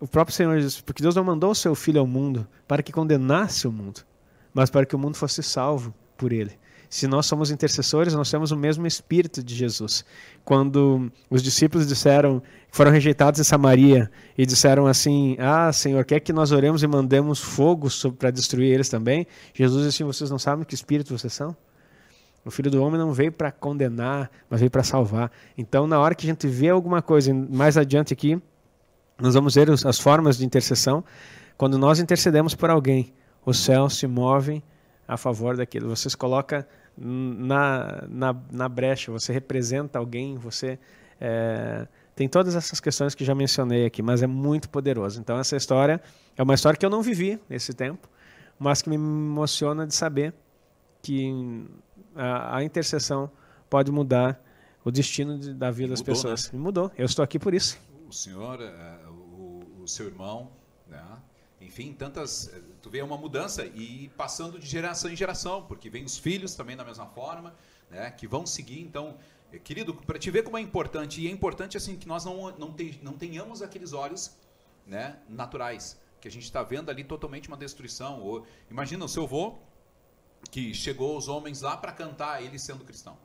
[0.00, 2.92] o próprio Senhor diz, porque Deus não mandou o seu filho ao mundo para que
[2.92, 4.00] condenasse o mundo,
[4.52, 6.58] mas para que o mundo fosse salvo por ele.
[6.88, 10.04] Se nós somos intercessores, nós temos o mesmo espírito de Jesus.
[10.44, 16.32] Quando os discípulos disseram, foram rejeitados em Samaria e disseram assim: Ah, Senhor, quer que
[16.32, 19.26] nós oremos e mandemos fogo para destruir eles também?
[19.52, 21.56] Jesus disse: Vocês não sabem que espírito vocês são?
[22.44, 25.32] O Filho do Homem não veio para condenar, mas veio para salvar.
[25.56, 28.40] Então, na hora que a gente vê alguma coisa, mais adiante aqui,
[29.18, 31.02] nós vamos ver as formas de intercessão.
[31.56, 33.14] Quando nós intercedemos por alguém,
[33.46, 34.62] os céus se movem
[35.06, 35.88] a favor daquilo.
[35.88, 36.64] Vocês colocam
[36.96, 40.78] na, na, na brecha, você representa alguém, você
[41.20, 45.20] é, tem todas essas questões que já mencionei aqui, mas é muito poderoso.
[45.20, 46.00] Então essa história
[46.36, 48.08] é uma história que eu não vivi nesse tempo,
[48.58, 50.32] mas que me emociona de saber
[51.02, 51.66] que
[52.14, 53.30] a, a intercessão
[53.68, 54.40] pode mudar
[54.84, 56.52] o destino de, da vida das pessoas.
[56.52, 56.58] Né?
[56.58, 56.90] Mudou.
[56.96, 57.78] Eu estou aqui por isso.
[58.08, 60.50] O senhor, é, o, o seu irmão,
[61.64, 62.48] enfim, tantas.
[62.48, 66.54] eh, Tu vê uma mudança e passando de geração em geração, porque vem os filhos
[66.54, 67.54] também da mesma forma,
[67.90, 68.80] né, que vão seguir.
[68.80, 69.16] Então,
[69.52, 72.50] eh, querido, para te ver como é importante, e é importante assim que nós não,
[72.58, 74.36] não, te- não tenhamos aqueles olhos
[74.86, 78.20] né, naturais, que a gente está vendo ali totalmente uma destruição.
[78.20, 79.58] Ou, imagina o seu avô,
[80.50, 83.16] que chegou os homens lá para cantar, ele sendo cristão.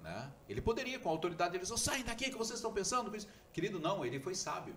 [0.00, 0.30] Né?
[0.48, 3.10] Ele poderia, com a autoridade deles, oh, saem daqui que vocês estão pensando.
[3.10, 4.74] com isso." Querido, não, ele foi sábio.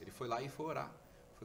[0.00, 0.90] Ele foi lá e foi orar.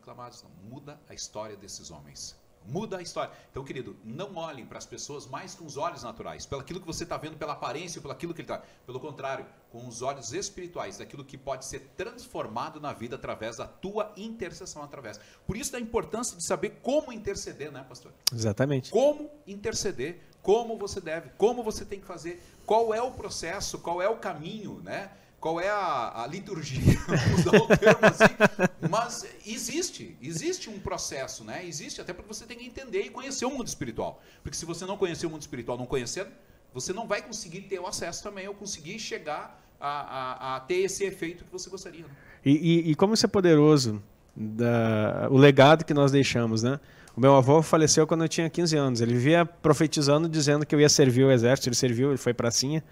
[0.02, 2.36] Foi "Não, muda a história desses homens.
[2.68, 3.32] Muda a história.
[3.52, 6.86] Então, querido, não olhem para as pessoas mais com os olhos naturais, pelo aquilo que
[6.86, 8.62] você está vendo, pela aparência, pelo aquilo que ele está.
[8.86, 13.68] Pelo contrário, com os olhos espirituais, daquilo que pode ser transformado na vida através da
[13.68, 15.20] tua intercessão através.
[15.46, 18.12] Por isso da importância de saber como interceder, né, pastor?
[18.34, 18.90] Exatamente.
[18.92, 24.02] como interceder, como você deve, como você tem que fazer, qual é o processo, qual
[24.02, 25.12] é o caminho, né?
[25.46, 26.82] Qual é a, a liturgia,
[27.80, 31.64] termo assim, mas existe, existe um processo, né?
[31.64, 34.20] Existe, até porque você tem que entender e conhecer o mundo espiritual.
[34.42, 36.26] Porque se você não conhecer o mundo espiritual, não conhecer,
[36.74, 40.78] você não vai conseguir ter o acesso também, ou conseguir chegar a, a- a ter
[40.78, 42.02] esse efeito que você gostaria.
[42.02, 42.10] né?
[42.44, 42.52] E,
[42.88, 44.02] e- e como isso é poderoso,
[44.36, 46.80] da- o legado que nós deixamos, né?
[47.16, 49.00] O meu avô faleceu quando eu tinha 15 anos.
[49.00, 51.70] Ele vivia profetizando, dizendo que eu ia servir o exército.
[51.70, 52.84] Ele serviu, ele foi pracinha.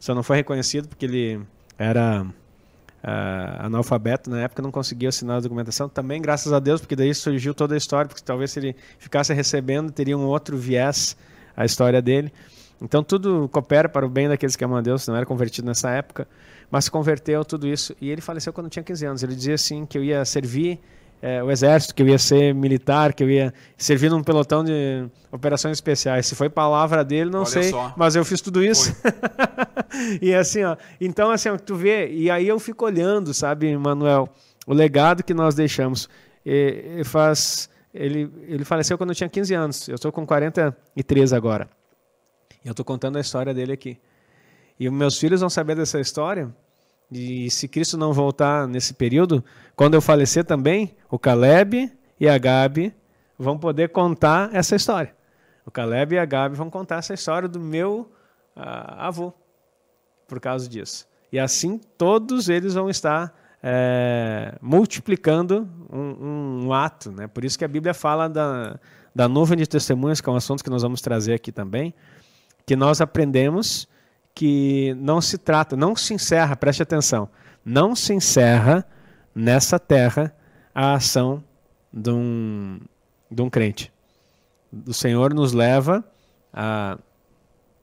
[0.00, 1.46] Só não foi reconhecido porque ele
[1.78, 2.26] era
[3.02, 5.88] ah, analfabeto na época, não conseguia assinar a documentação.
[5.88, 9.32] Também, graças a Deus, porque daí surgiu toda a história, porque talvez se ele ficasse
[9.32, 11.16] recebendo, teria um outro viés
[11.56, 12.32] a história dele.
[12.80, 15.90] Então tudo coopera para o bem daqueles que amam a Deus, não era convertido nessa
[15.90, 16.28] época,
[16.70, 17.94] mas se converteu tudo isso.
[18.00, 19.22] E ele faleceu quando tinha 15 anos.
[19.22, 20.80] Ele dizia assim que eu ia servir
[21.20, 25.08] eh, o exército, que eu ia ser militar, que eu ia servir num pelotão de
[25.32, 26.26] operações especiais.
[26.26, 27.92] Se foi palavra dele, não Olha sei, só.
[27.96, 28.94] mas eu fiz tudo isso.
[30.22, 34.28] e assim, ó, então assim, ó, tu vê, e aí eu fico olhando, sabe, Manuel,
[34.66, 36.08] o legado que nós deixamos.
[36.44, 39.88] E, e faz ele ele faleceu quando eu tinha 15 anos.
[39.88, 41.68] Eu estou com 43 agora.
[42.64, 43.98] E eu estou contando a história dele aqui.
[44.78, 46.54] E meus filhos vão saber dessa história.
[47.10, 49.44] E se Cristo não voltar nesse período,
[49.74, 51.90] quando eu falecer também, o Caleb
[52.20, 52.94] e a Gabi
[53.38, 55.14] vão poder contar essa história.
[55.64, 58.10] O Caleb e a Gabi vão contar essa história do meu
[58.54, 59.32] ah, avô,
[60.26, 61.06] por causa disso.
[61.32, 67.12] E assim todos eles vão estar eh, multiplicando um, um ato.
[67.12, 67.26] Né?
[67.26, 68.78] Por isso que a Bíblia fala da,
[69.14, 71.94] da nuvem de testemunhas, que é um assunto que nós vamos trazer aqui também
[72.68, 73.88] que nós aprendemos
[74.38, 77.28] que não se trata, não se encerra, preste atenção,
[77.64, 78.86] não se encerra
[79.34, 80.32] nessa terra
[80.72, 81.42] a ação
[81.92, 82.78] de um,
[83.28, 83.92] de um crente.
[84.86, 86.04] O Senhor nos leva
[86.52, 86.96] a.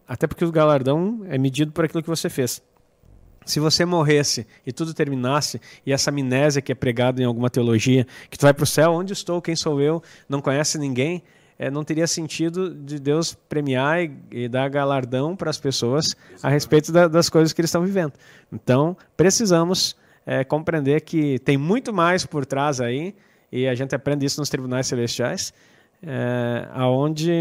[0.08, 2.64] Até porque o galardão é medido por aquilo que você fez.
[3.46, 8.08] Se você morresse e tudo terminasse, e essa amnésia que é pregada em alguma teologia,
[8.30, 11.22] que tu vai para o céu, onde estou, quem sou eu, não conhece ninguém,
[11.58, 16.06] é, não teria sentido de Deus premiar e, e dar galardão para as pessoas
[16.44, 18.14] a respeito da, das coisas que eles estão vivendo.
[18.52, 19.96] Então, precisamos
[20.26, 23.16] é, compreender que tem muito mais por trás aí,
[23.52, 25.54] e a gente aprende isso nos tribunais celestiais,
[26.04, 27.32] é, aonde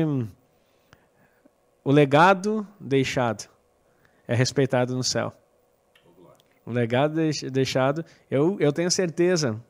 [1.83, 3.49] o legado deixado
[4.29, 5.33] é respeitado no céu.
[6.65, 9.61] O legado deix- deixado, eu, eu tenho certeza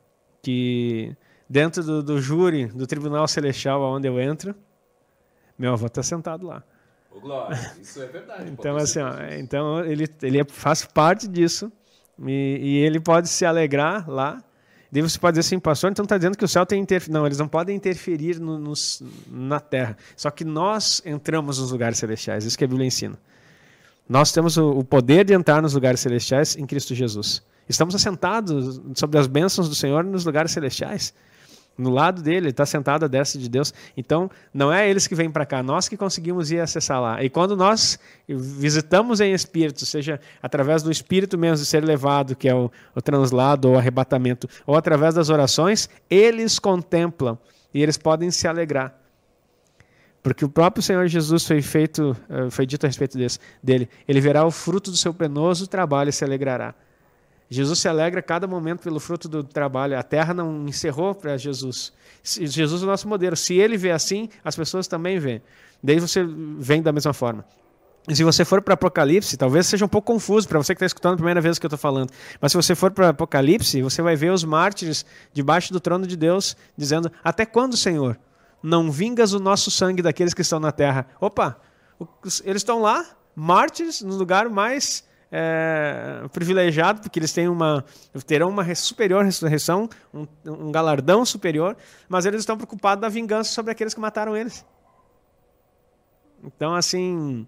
[0.41, 1.15] que
[1.49, 4.55] dentro do, do júri do Tribunal Celestial onde eu entro,
[5.57, 6.63] meu avô está sentado lá.
[7.11, 8.49] Ô, Glória, isso é verdade.
[8.49, 11.71] Então, assim, ó, então ele, ele faz parte disso
[12.25, 14.43] e, e ele pode se alegrar lá.
[14.91, 17.19] Daí você pode dizer assim, pastor, então está dizendo que o céu tem interferência.
[17.19, 19.97] Não, eles não podem interferir no- nos- na terra.
[20.15, 23.17] Só que nós entramos nos lugares celestiais, isso que a Bíblia ensina.
[24.07, 27.41] Nós temos o, o poder de entrar nos lugares celestiais em Cristo Jesus.
[27.67, 31.13] Estamos assentados sobre as bênçãos do Senhor nos lugares celestiais.
[31.77, 33.73] No lado dele, ele está sentado à destra de Deus.
[33.97, 37.23] Então, não é eles que vêm para cá, nós que conseguimos ir acessar lá.
[37.23, 42.47] E quando nós visitamos em espírito, seja através do espírito mesmo de ser levado, que
[42.47, 47.37] é o, o translado ou arrebatamento, ou através das orações, eles contemplam
[47.73, 48.95] e eles podem se alegrar.
[50.23, 53.87] Porque o próprio Senhor Jesus foi feito, eh, foi dito a respeito desse, dele.
[54.07, 56.73] Ele verá o fruto do seu penoso trabalho e se alegrará.
[57.49, 59.97] Jesus se alegra a cada momento pelo fruto do trabalho.
[59.97, 61.93] A terra não encerrou para Jesus.
[62.23, 63.35] Jesus é o nosso modelo.
[63.35, 65.41] Se ele vê assim, as pessoas também veem.
[65.81, 66.25] Daí você
[66.57, 67.45] vem da mesma forma.
[68.13, 71.13] Se você for para Apocalipse, talvez seja um pouco confuso para você que está escutando
[71.13, 72.11] a primeira vez que eu estou falando.
[72.39, 76.15] Mas se você for para Apocalipse, você vai ver os mártires debaixo do trono de
[76.15, 78.19] Deus dizendo: Até quando, Senhor?
[78.61, 81.07] Não vingas o nosso sangue daqueles que estão na terra.
[81.19, 81.59] Opa,
[82.43, 87.83] eles estão lá, mártires, no lugar mais é, privilegiado, porque eles têm uma,
[88.25, 91.75] terão uma superior ressurreição, um, um galardão superior,
[92.07, 94.65] mas eles estão preocupados na vingança sobre aqueles que mataram eles.
[96.43, 97.47] Então, assim,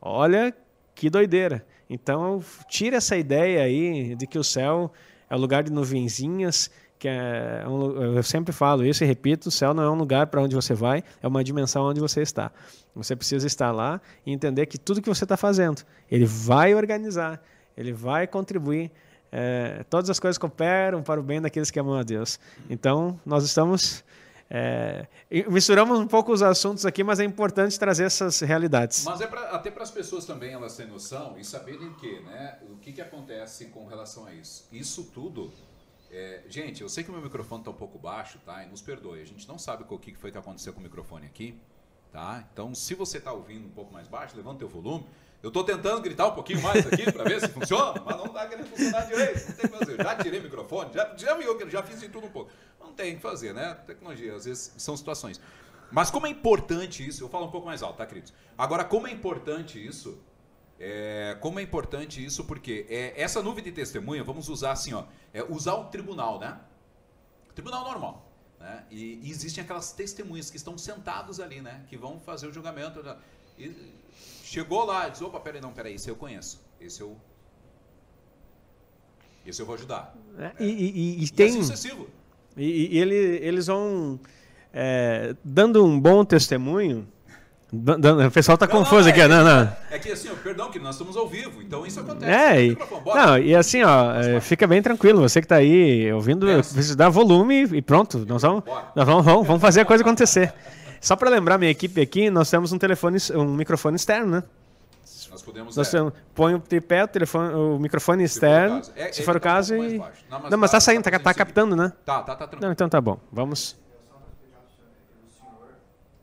[0.00, 0.54] olha
[0.94, 1.64] que doideira.
[1.88, 4.92] Então, tira essa ideia aí de que o céu
[5.28, 6.70] é o lugar de nuvenzinhas,
[7.02, 10.28] que é um eu sempre falo isso e repito, o céu não é um lugar
[10.28, 12.52] para onde você vai, é uma dimensão onde você está.
[12.94, 17.42] Você precisa estar lá e entender que tudo que você está fazendo, ele vai organizar,
[17.76, 18.92] ele vai contribuir.
[19.32, 22.38] é, todas as coisas cooperam para o bem daqueles que amam a Deus.
[22.70, 24.04] Então, nós estamos
[24.48, 25.06] é,
[25.48, 29.04] misturamos um pouco os assuntos aqui, mas é importante trazer essas realidades.
[29.06, 32.58] Mas é pra, até para as pessoas também elas terem noção e saberem que, né,
[32.70, 34.68] o que, que acontece com relação a isso.
[34.70, 35.50] Isso tudo.
[36.12, 38.62] É, gente, eu sei que o meu microfone está um pouco baixo, tá?
[38.62, 39.22] E nos perdoe.
[39.22, 41.58] A gente não sabe o que foi que aconteceu com o microfone aqui,
[42.12, 42.46] tá?
[42.52, 45.06] Então, se você está ouvindo um pouco mais baixo, levanta o volume.
[45.42, 48.46] Eu estou tentando gritar um pouquinho mais aqui para ver se funciona, mas não está
[48.46, 49.48] querendo funcionar direito.
[49.48, 49.96] Não tem o que fazer.
[49.96, 52.50] Já tirei o microfone, já, já eu já fiz de tudo um pouco.
[52.78, 53.74] Não tem o que fazer, né?
[53.86, 55.40] Tecnologia, às vezes são situações.
[55.90, 58.34] Mas como é importante isso, eu falo um pouco mais alto, tá, queridos?
[58.56, 60.18] Agora, como é importante isso,
[60.84, 65.04] é, como é importante isso, porque é, essa nuvem de testemunha, vamos usar assim, ó,
[65.32, 66.58] é usar o tribunal, né?
[67.54, 68.28] Tribunal normal.
[68.58, 68.84] Né?
[68.90, 71.84] E, e existem aquelas testemunhas que estão sentados ali, né?
[71.88, 73.00] Que vão fazer o julgamento.
[73.02, 73.16] né?
[73.58, 73.92] E
[74.42, 76.60] chegou lá, diz, opa, peraí, não, peraí, esse eu conheço.
[76.80, 77.16] Esse eu.
[79.46, 80.16] Esse eu vou ajudar.
[80.36, 80.52] né?
[80.58, 82.08] E, e- e- E tem, assim sucessivo.
[82.56, 84.18] e, ele, eles vão
[84.72, 87.06] é, dando um bom testemunho.
[87.72, 89.76] O pessoal está Não, não, confuso é, aqui, não, não.
[89.90, 92.30] É que assim, ó, perdão, que nós estamos ao vivo, então isso acontece.
[92.30, 96.44] É, e, não, e assim, ó, é, fica bem tranquilo, você que está aí ouvindo,
[96.44, 96.74] Pensa.
[96.74, 98.62] precisa dar volume e pronto, nós vamos,
[98.94, 100.52] nós vamos, vamos, vamos fazer a coisa acontecer.
[101.00, 104.42] Só para lembrar minha equipe aqui, nós temos um telefone, um microfone externo, né?
[105.30, 105.74] Nós podemos.
[105.74, 108.92] Nós é, temos, põe o tripé, o, telefone, o microfone Se for o externo, caso.
[108.94, 109.96] É, se for o tá caso, e...
[109.96, 111.90] Não, mas Não, mas tá- tá saindo, tá tá, tá captando, né?
[112.04, 112.62] Tá, tá, tá tranquilo.
[112.62, 113.80] Não, então tá bom, vamos...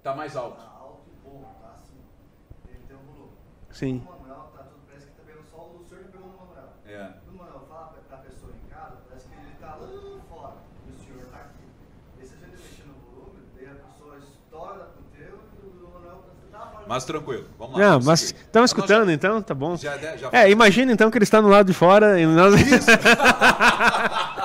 [0.04, 0.62] Tá mais alto.
[0.80, 1.98] alto e bom, tá assim.
[2.70, 3.32] Ele tem um volume.
[3.80, 4.04] Sim.
[4.04, 6.92] O Manuel tá tudo, parece que tá pegando só o senhor tá pegando o.
[6.92, 7.14] É.
[7.24, 9.78] Quando o Manuel fala pra, pra pessoa em casa, parece que ele tá lá
[10.28, 10.54] fora
[10.86, 11.64] e o senhor tá aqui.
[12.20, 15.90] E se a gente mexer no volume, daí a pessoa estoura pro teu e o
[15.94, 16.20] Manuel
[16.52, 16.86] tá fora.
[16.90, 17.86] Mas tranquilo, vamos lá.
[17.88, 19.78] Não, mas estão escutando, então tá bom.
[19.78, 22.54] Já, já, já É, imagina então que ele está no lado de fora e nós...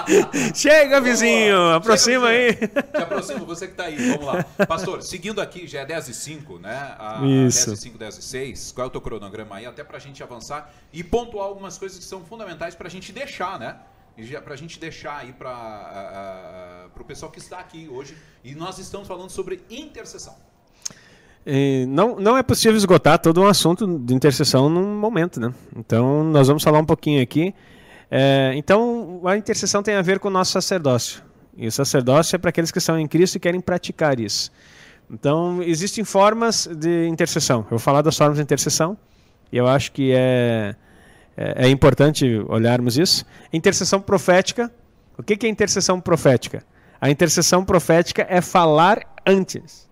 [0.55, 2.69] Chega, vizinho, aproxima Chega, aí.
[2.69, 3.97] Te aproxima, você que está aí.
[3.97, 4.45] Vamos lá.
[4.67, 6.95] Pastor, seguindo aqui, já é 10 e 5, né?
[6.99, 7.67] A, Isso.
[7.67, 8.73] 10 e 5, 10 e 6.
[8.73, 9.67] Qual é o teu cronograma aí?
[9.67, 13.13] Até para a gente avançar e pontuar algumas coisas que são fundamentais para a gente
[13.13, 13.77] deixar, né?
[14.45, 18.17] Para a gente deixar aí para o pessoal que está aqui hoje.
[18.45, 20.35] E nós estamos falando sobre intercessão.
[21.47, 25.53] E não, não é possível esgotar todo um assunto de intercessão num momento, né?
[25.77, 27.55] Então, nós vamos falar um pouquinho aqui.
[28.11, 31.23] É, então, a intercessão tem a ver com o nosso sacerdócio.
[31.57, 34.51] E o sacerdócio é para aqueles que estão em Cristo e querem praticar isso.
[35.11, 37.61] Então, existem formas de intercessão.
[37.61, 38.97] Eu vou falar das formas de intercessão.
[39.53, 40.75] E eu acho que é,
[41.37, 43.25] é, é importante olharmos isso.
[43.53, 44.73] Intercessão profética.
[45.17, 46.65] O que que é intercessão profética?
[47.01, 49.89] A intercessão profética é falar antes.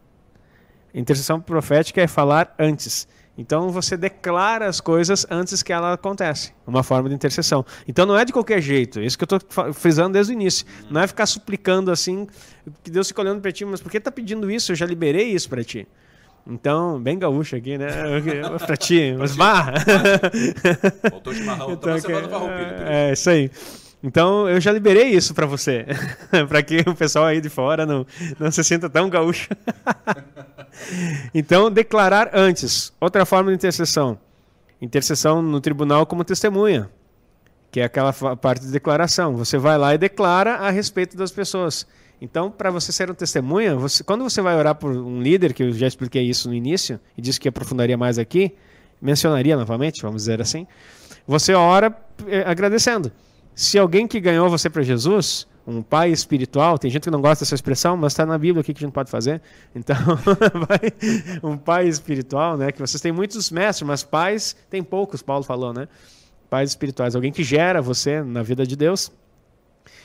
[0.94, 3.06] Intercessão profética é falar antes.
[3.36, 6.52] Então você declara as coisas antes que elas acontecem.
[6.66, 7.64] Uma forma de intercessão.
[7.88, 9.00] Então não é de qualquer jeito.
[9.00, 10.66] Isso que eu estou frisando desde o início.
[10.90, 12.26] Não é ficar suplicando assim,
[12.82, 14.72] que Deus fica olhando para ti, mas por que está pedindo isso?
[14.72, 15.88] Eu já liberei isso para ti.
[16.46, 17.86] Então, bem gaúcho aqui, né?
[18.66, 19.74] para ti, mas barra.
[21.08, 21.72] Faltou chimarrão.
[21.72, 22.82] Então, farroupilha, querido.
[22.84, 23.50] é, isso aí.
[24.02, 25.86] Então, eu já liberei isso para você.
[26.48, 28.04] para que o pessoal aí de fora não,
[28.38, 29.48] não se sinta tão gaúcho.
[31.34, 32.92] então, declarar antes.
[33.00, 34.18] Outra forma de intercessão.
[34.80, 36.90] Intercessão no tribunal como testemunha.
[37.70, 39.36] Que é aquela parte de declaração.
[39.36, 41.86] Você vai lá e declara a respeito das pessoas.
[42.20, 45.62] Então, para você ser um testemunha, você- quando você vai orar por um líder, que
[45.62, 48.54] eu já expliquei isso no início, e disse que aprofundaria mais aqui,
[49.00, 50.66] mencionaria novamente, vamos dizer assim,
[51.26, 51.96] você ora
[52.28, 53.10] eh, agradecendo.
[53.54, 57.44] Se alguém que ganhou você para Jesus, um pai espiritual, tem gente que não gosta
[57.44, 59.40] dessa expressão, mas está na Bíblia o que a gente pode fazer.
[59.74, 59.96] Então,
[61.42, 62.72] um pai espiritual, né?
[62.72, 65.88] Que vocês têm muitos mestres, mas pais tem poucos, Paulo falou, né?
[66.50, 69.12] Pais espirituais, alguém que gera você na vida de Deus.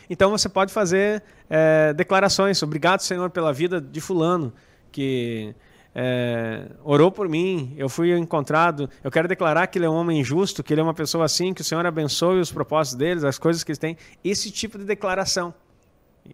[0.09, 2.61] Então você pode fazer eh, declarações.
[2.63, 4.53] Obrigado, Senhor, pela vida de fulano
[4.91, 5.53] que
[5.99, 7.73] eh, orou por mim.
[7.75, 8.87] Eu fui encontrado.
[9.03, 11.55] Eu quero declarar que ele é um homem justo, que ele é uma pessoa assim,
[11.55, 13.97] que o Senhor abençoe os propósitos deles, as coisas que eles têm.
[14.23, 15.51] Esse tipo de declaração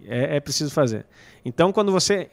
[0.05, 1.05] é, é preciso fazer.
[1.45, 2.29] Então, quando você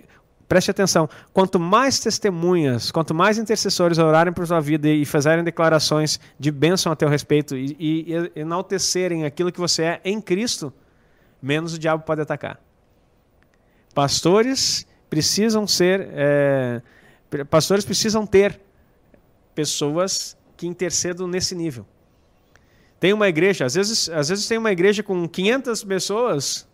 [0.49, 6.19] preste atenção, quanto mais testemunhas, quanto mais intercessores orarem por sua vida e fizerem declarações
[6.37, 10.73] de bênção a teu respeito e, e, e enaltecerem aquilo que você é em Cristo,
[11.41, 12.59] menos o diabo pode atacar.
[13.95, 16.83] Pastores precisam ser, é,
[17.49, 18.61] pastores precisam ter
[19.55, 21.87] pessoas que intercedam nesse nível.
[22.99, 26.69] Tem uma igreja, às vezes, às vezes tem uma igreja com 500 pessoas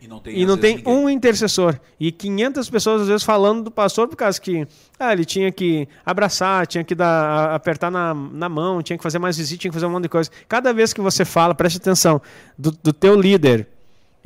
[0.00, 1.80] E não tem, e não tem um intercessor.
[1.98, 4.66] E 500 pessoas, às vezes, falando do pastor por causa que
[4.98, 9.18] ah, ele tinha que abraçar, tinha que dar, apertar na, na mão, tinha que fazer
[9.18, 10.30] mais visita, tinha que fazer um monte de coisa.
[10.46, 12.20] Cada vez que você fala, preste atenção,
[12.56, 13.66] do, do teu líder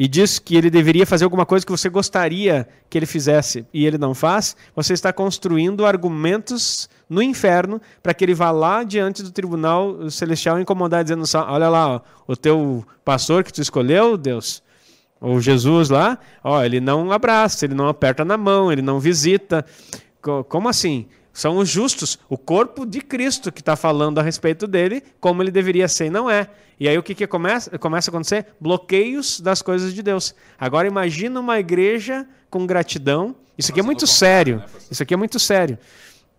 [0.03, 3.85] e diz que ele deveria fazer alguma coisa que você gostaria que ele fizesse e
[3.85, 9.23] ele não faz, você está construindo argumentos no inferno para que ele vá lá diante
[9.23, 14.63] do tribunal celestial incomodar, dizendo: olha lá, ó, o teu pastor que tu escolheu, Deus,
[15.21, 19.67] ou Jesus lá, ó, ele não abraça, ele não aperta na mão, ele não visita.
[20.23, 21.09] Co- Como assim?
[21.33, 25.51] São os justos, o corpo de Cristo que está falando a respeito dele, como ele
[25.51, 26.49] deveria ser e não é.
[26.79, 28.47] E aí o que, que começa, começa a acontecer?
[28.61, 30.35] Bloqueios das coisas de Deus.
[30.59, 33.37] Agora imagina uma igreja com gratidão.
[33.57, 34.57] Isso aqui é muito sério.
[34.57, 34.65] né?
[34.91, 35.79] Isso aqui é muito sério.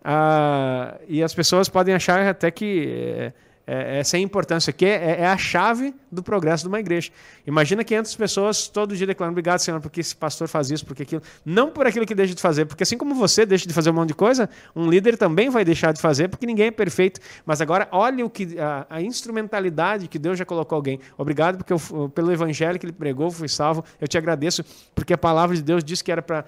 [0.04, 3.32] Ah, e as pessoas podem achar até que é,
[3.66, 4.70] é, é sem importância.
[4.70, 7.10] Aqui é, é a chave do progresso de uma igreja.
[7.46, 11.22] Imagina 500 pessoas todo dia declarando: Obrigado, Senhor, porque esse pastor faz isso, porque aquilo.
[11.44, 13.94] Não por aquilo que deixa de fazer, porque assim como você deixa de fazer um
[13.94, 17.20] monte de coisa, um líder também vai deixar de fazer, porque ninguém é perfeito.
[17.44, 21.00] Mas agora, olha o que a, a instrumentalidade que Deus já colocou alguém.
[21.16, 23.84] Obrigado porque eu, pelo evangelho que ele pregou, fui salvo.
[24.00, 26.44] Eu te agradeço, porque a palavra de Deus diz que era para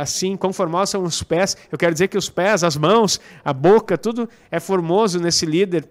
[0.00, 1.56] assim, formosos são os pés.
[1.70, 5.88] Eu quero dizer que os pés, as mãos, a boca, tudo é formoso nesse líder.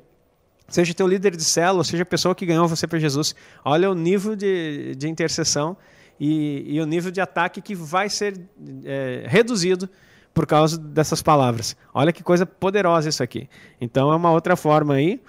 [0.68, 3.36] Seja teu líder de célula, seja a pessoa que ganhou você para Jesus.
[3.64, 5.78] Olha o nível de, de intercessão
[6.20, 8.39] e, e o nível de ataque que vai ser
[8.86, 9.89] é, reduzido
[10.34, 11.76] por causa dessas palavras.
[11.93, 13.47] Olha que coisa poderosa isso aqui.
[13.80, 15.22] Então é uma outra forma aí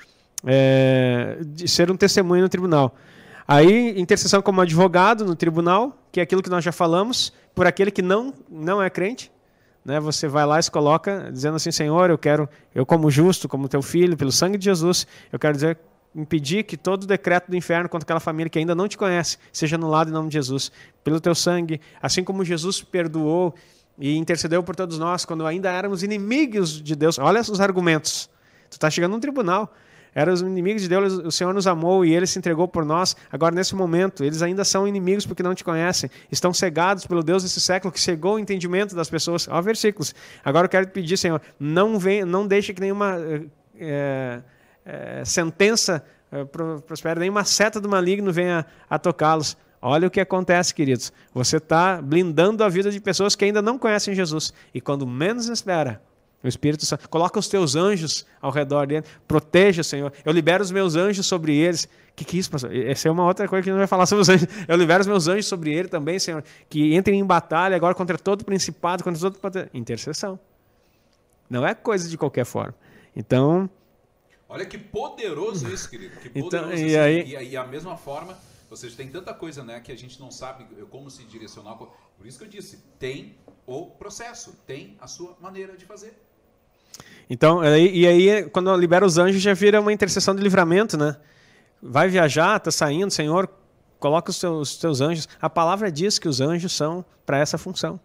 [0.47, 2.95] é, de ser um testemunho no tribunal.
[3.47, 7.91] Aí, intercessão como advogado no tribunal, que é aquilo que nós já falamos, por aquele
[7.91, 9.31] que não, não é crente.
[9.85, 10.01] Né?
[10.01, 13.69] Você vai lá e se coloca dizendo assim, Senhor, eu quero, eu como justo, como
[13.69, 15.79] teu filho, pelo sangue de Jesus, eu quero dizer,
[16.15, 19.77] impedir que todo decreto do inferno contra aquela família que ainda não te conhece seja
[19.77, 20.71] anulado em nome de Jesus.
[21.03, 23.55] Pelo teu sangue, assim como Jesus perdoou
[23.99, 27.19] e intercedeu por todos nós quando ainda éramos inimigos de Deus.
[27.19, 28.31] Olha os argumentos.
[28.71, 29.73] Tu está chegando num tribunal.
[30.15, 33.17] Éramos inimigos de Deus, o Senhor nos amou e Ele se entregou por nós.
[33.33, 36.09] Agora, nesse momento, eles ainda são inimigos porque não te conhecem.
[36.31, 39.49] Estão cegados pelo Deus desse século que cegou o entendimento das pessoas.
[39.49, 40.15] Ó, versículos.
[40.45, 43.17] Agora eu quero te pedir, Senhor, não, vem, não deixe que nenhuma
[43.77, 44.41] é,
[44.85, 49.57] é, sentença é, prospere, nenhuma seta do maligno venha a tocá-los.
[49.81, 51.13] Olha o que acontece, queridos.
[51.35, 54.53] Você está blindando a vida de pessoas que ainda não conhecem Jesus.
[54.73, 56.01] E quando menos espera,
[56.45, 60.13] o Espírito Santo coloca os teus anjos ao redor dele, proteja, Senhor.
[60.25, 61.85] Eu libero os meus anjos sobre eles.
[61.85, 62.75] O que, que é isso, pastor?
[62.75, 64.47] Essa é uma outra coisa que não vai falar sobre os anjos.
[64.69, 68.17] Eu libero os meus anjos sobre ele também, Senhor, que entrem em batalha agora contra
[68.19, 70.39] todo principado, contra todo intercessão.
[71.51, 72.75] Não é coisa de qualquer forma.
[73.17, 73.69] Então,
[74.49, 76.15] Olha que poderoso isso, querido.
[76.21, 76.99] Que Então, poderoso e isso.
[76.99, 78.39] aí- E, e a mesma forma,
[78.71, 81.75] ou seja, tem tanta coisa né, que a gente não sabe como se direcionar.
[81.77, 81.91] Por
[82.27, 83.37] isso que eu disse, tem
[83.67, 86.15] o processo, tem a sua maneira de fazer.
[87.29, 91.17] Então, e aí, quando libera os anjos, já vira uma intercessão de livramento, né?
[91.83, 93.49] Vai viajar, tá saindo, Senhor,
[93.99, 95.29] coloca os teus, os teus anjos.
[95.41, 97.99] A palavra diz que os anjos são para essa função.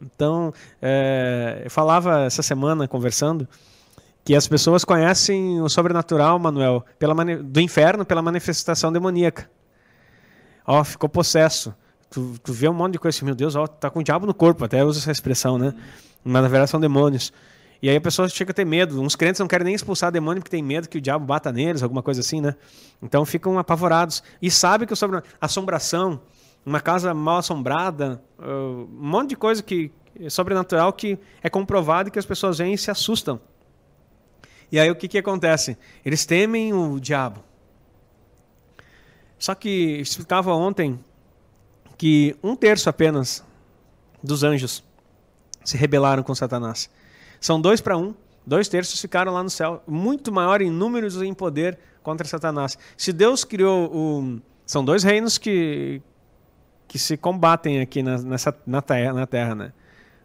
[0.00, 3.48] Então, é, eu falava essa semana, conversando,
[4.24, 9.50] que as pessoas conhecem o sobrenatural, Manuel, pela do inferno pela manifestação demoníaca.
[10.66, 11.74] Ó, ficou possesso.
[12.10, 14.26] Tu, tu vê um monte de coisa assim, meu Deus, ó, tá com o diabo
[14.26, 15.74] no corpo, até usa essa expressão, né?
[16.22, 17.32] Mas na verdade são demônios.
[17.80, 19.00] E aí a pessoa chega a ter medo.
[19.00, 21.82] Uns crentes não querem nem expulsar demônio porque tem medo que o diabo bata neles,
[21.82, 22.56] alguma coisa assim, né?
[23.00, 24.22] Então ficam apavorados.
[24.42, 25.22] E sabe que o sobre...
[25.40, 26.20] assombração,
[26.66, 32.10] uma casa mal assombrada, uh, um monte de coisa que é sobrenatural que é comprovado
[32.10, 33.40] que as pessoas vêm e se assustam.
[34.70, 35.78] E aí o que, que acontece?
[36.04, 37.42] Eles temem o diabo.
[39.38, 40.98] Só que explicava ontem
[41.96, 43.44] que um terço apenas
[44.22, 44.82] dos anjos
[45.64, 46.90] se rebelaram com Satanás.
[47.40, 48.14] São dois para um.
[48.46, 52.78] Dois terços ficaram lá no céu, muito maior em números e em poder contra Satanás.
[52.96, 54.40] Se Deus criou o.
[54.64, 56.00] São dois reinos que,
[56.86, 59.72] que se combatem aqui na, nessa, na, terra, na terra, né?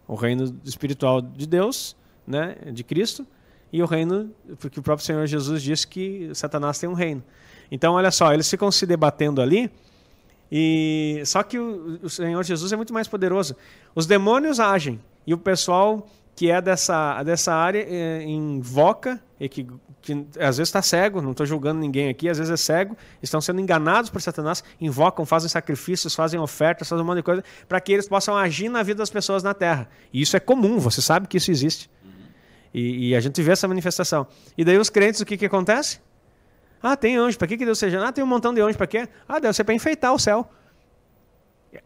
[0.07, 1.95] O reino espiritual de Deus,
[2.25, 2.55] né?
[2.71, 3.27] de Cristo,
[3.71, 7.23] e o reino, porque o próprio Senhor Jesus disse que Satanás tem um reino.
[7.71, 9.71] Então, olha só, eles ficam se debatendo ali,
[10.51, 13.55] e só que o, o Senhor Jesus é muito mais poderoso.
[13.95, 19.67] Os demônios agem, e o pessoal que é dessa, dessa área eh, invoca, e que,
[20.01, 23.39] que às vezes está cego, não estou julgando ninguém aqui, às vezes é cego, estão
[23.39, 27.79] sendo enganados por Satanás, invocam, fazem sacrifícios, fazem ofertas, fazem um monte de coisa, para
[27.79, 29.87] que eles possam agir na vida das pessoas na Terra.
[30.11, 31.89] E isso é comum, você sabe que isso existe.
[32.73, 34.25] E, e a gente vê essa manifestação.
[34.57, 35.99] E daí os crentes, o que, que acontece?
[36.81, 38.05] Ah, tem anjo, para que, que Deus seja?
[38.05, 39.07] Ah, tem um montão de anjos, para quê?
[39.27, 40.49] Ah, deve ser para enfeitar o céu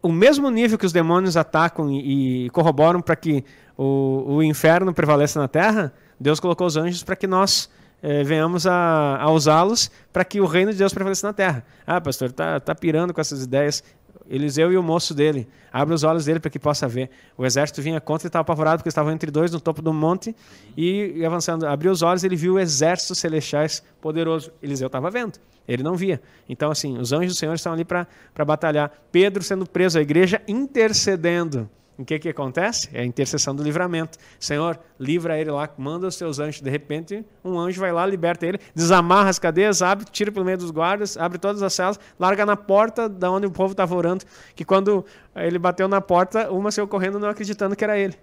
[0.01, 3.43] o mesmo nível que os demônios atacam e, e corroboram para que
[3.77, 7.69] o, o, inferno prevaleça na terra, Deus colocou os anjos para que nós
[8.01, 11.63] eh, venhamos a, a usá-los para que o reino de Deus prevaleça na terra.
[11.85, 13.83] Ah, pastor, tá, tá pirando com essas ideias.
[14.29, 15.47] Eliseu e o moço dele.
[15.71, 17.09] Abre os olhos dele para que possa ver.
[17.37, 20.35] O exército vinha contra e estava apavorado porque estavam entre dois no topo do monte
[20.75, 21.65] e, avançando.
[21.65, 24.51] Abriu os olhos ele viu o exército celestiais poderoso.
[24.61, 25.39] Eliseu estava vendo.
[25.67, 26.21] Ele não via.
[26.47, 28.07] Então, assim, os anjos do Senhor estão ali para
[28.45, 28.91] batalhar.
[29.11, 31.69] Pedro sendo preso, a igreja intercedendo.
[31.97, 32.89] O que, que acontece?
[32.93, 34.19] É a intercessão do livramento.
[34.39, 36.61] Senhor, livra ele lá, manda os seus anjos.
[36.61, 40.59] De repente, um anjo vai lá, liberta ele, desamarra as cadeias, abre, tira pelo meio
[40.59, 44.23] dos guardas, abre todas as celas, larga na porta da onde o povo estava orando.
[44.55, 45.03] Que quando
[45.35, 48.15] ele bateu na porta, uma saiu correndo não acreditando que era ele.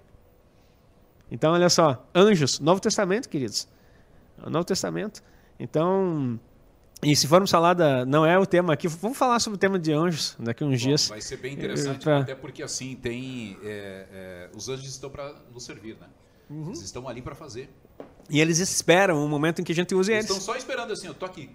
[1.29, 3.67] Então, olha só, anjos, Novo Testamento, queridos.
[4.47, 5.21] Novo Testamento.
[5.59, 6.39] Então,
[7.03, 8.05] e se formos falar da.
[8.05, 10.81] Não é o tema aqui, vamos falar sobre o tema de anjos daqui a uns
[10.81, 11.09] Bom, dias.
[11.09, 12.21] Vai ser bem interessante, pra...
[12.21, 13.59] até porque assim, tem.
[13.63, 16.07] É, é, os anjos estão para nos servir, né?
[16.49, 16.69] Uhum.
[16.69, 17.71] Eles estão ali para fazer.
[18.31, 20.25] E eles esperam o momento em que a gente use eles.
[20.25, 21.51] Eles estão só esperando assim, eu tô aqui.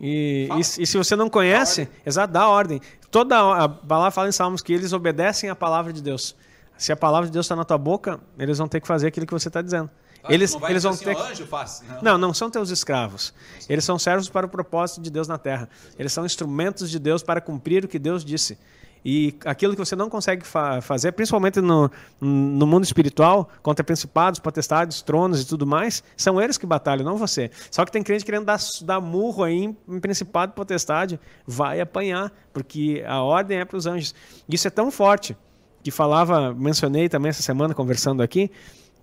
[0.00, 2.80] E, e, e, se você não conhece, exato, dá ordem.
[3.10, 6.36] Toda a palavra fala em Salmos que eles obedecem à palavra de Deus.
[6.76, 9.26] Se a palavra de Deus está na tua boca, eles vão ter que fazer aquilo
[9.26, 9.90] que você está dizendo.
[10.28, 11.16] Eles, eles vão assim, ter.
[11.88, 12.02] Não.
[12.02, 13.32] não, não são teus escravos.
[13.68, 15.68] Eles são servos para o propósito de Deus na terra.
[15.98, 18.58] Eles são instrumentos de Deus para cumprir o que Deus disse.
[19.04, 21.90] E aquilo que você não consegue fa fazer, principalmente no,
[22.20, 27.16] no mundo espiritual, contra principados, potestades, tronos e tudo mais, são eles que batalham, não
[27.16, 27.50] você.
[27.70, 32.32] Só que tem crente querendo dar, dar murro aí em, em principado, potestade, vai apanhar,
[32.52, 34.14] porque a ordem é para os anjos.
[34.48, 35.36] Isso é tão forte
[35.82, 38.50] que falava, mencionei também essa semana conversando aqui,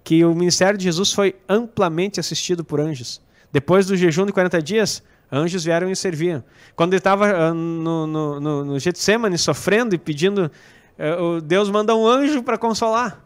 [0.06, 3.20] que o ministério de Jesus foi amplamente assistido por anjos.
[3.52, 5.02] Depois do jejum de 40 dias,
[5.32, 6.44] anjos vieram e serviam.
[6.76, 10.52] Quando ele estava ah, no, no, no, no Getsemane sofrendo e pedindo,
[11.00, 13.26] eh, Deus manda um anjo para consolar.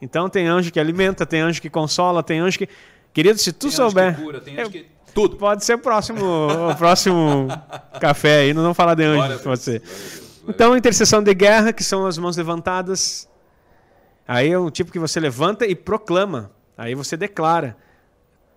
[0.00, 2.68] Então tem anjo que alimenta, tem anjo que consola, tem anjo que.
[3.14, 4.14] Querido, se tu tem souber.
[4.14, 4.86] Que cura, tem anjo que...
[5.14, 5.36] Tudo.
[5.36, 6.20] Pode ser o próximo,
[6.70, 7.48] o próximo
[7.98, 9.82] café aí, não vamos falar de anjo, pode ser.
[10.46, 13.28] Então, intercessão de guerra, que são as mãos levantadas,
[14.30, 16.52] Aí é um tipo que você levanta e proclama.
[16.78, 17.76] Aí você declara.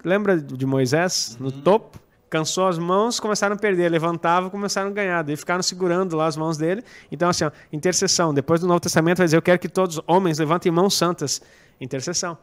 [0.05, 1.61] Lembra de Moisés no uhum.
[1.61, 1.99] topo?
[2.29, 3.89] Cansou as mãos, começaram a perder.
[3.89, 5.23] Levantava, começaram a ganhar.
[5.23, 6.83] Daí ficaram segurando lá as mãos dele.
[7.11, 8.35] Então, assim, ó, intercessão.
[8.35, 11.41] Depois do Novo Testamento vai dizer: Eu quero que todos os homens levantem mãos santas.
[11.81, 12.37] Intercessão.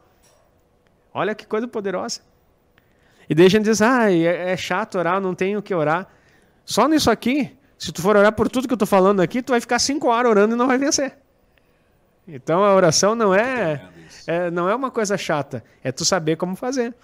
[1.15, 2.23] Olha que coisa poderosa.
[3.29, 6.09] E daí a gente diz: Ah, é, é chato orar, não tenho o que orar.
[6.65, 9.51] Só nisso aqui, se tu for orar por tudo que eu estou falando aqui, tu
[9.51, 11.17] vai ficar cinco horas orando e não vai vencer.
[12.33, 13.89] Então a oração não é,
[14.27, 16.95] é, não é uma coisa chata, é tu saber como fazer.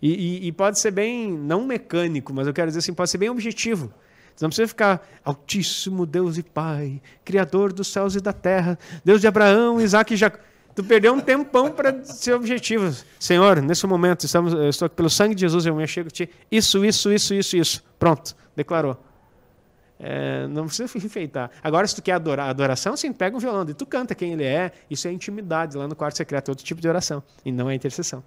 [0.00, 3.18] E, e, e, pode ser bem, não mecânico, mas eu quero dizer assim, pode ser
[3.18, 3.92] bem objetivo.
[4.34, 9.20] Você não precisa ficar Altíssimo Deus e Pai, Criador dos céus e da terra, Deus
[9.20, 10.38] de Abraão, Isaac e Jacó.
[10.74, 12.94] Tu perdeu um tempão para ser objetivo.
[13.18, 16.10] Senhor, nesse momento, estamos, eu estou aqui pelo sangue de Jesus, eu me chego a
[16.10, 16.30] ti.
[16.50, 17.84] Isso, isso, isso, isso, isso.
[17.98, 18.96] Pronto, declarou.
[20.00, 21.50] É, não precisa enfeitar.
[21.62, 24.44] Agora, se tu quer adorar, adoração, sim, pega um violão e tu canta quem ele
[24.44, 24.72] é.
[24.90, 27.22] Isso é intimidade lá no quarto secreto, é outro tipo de oração.
[27.44, 28.24] E não é intercessão.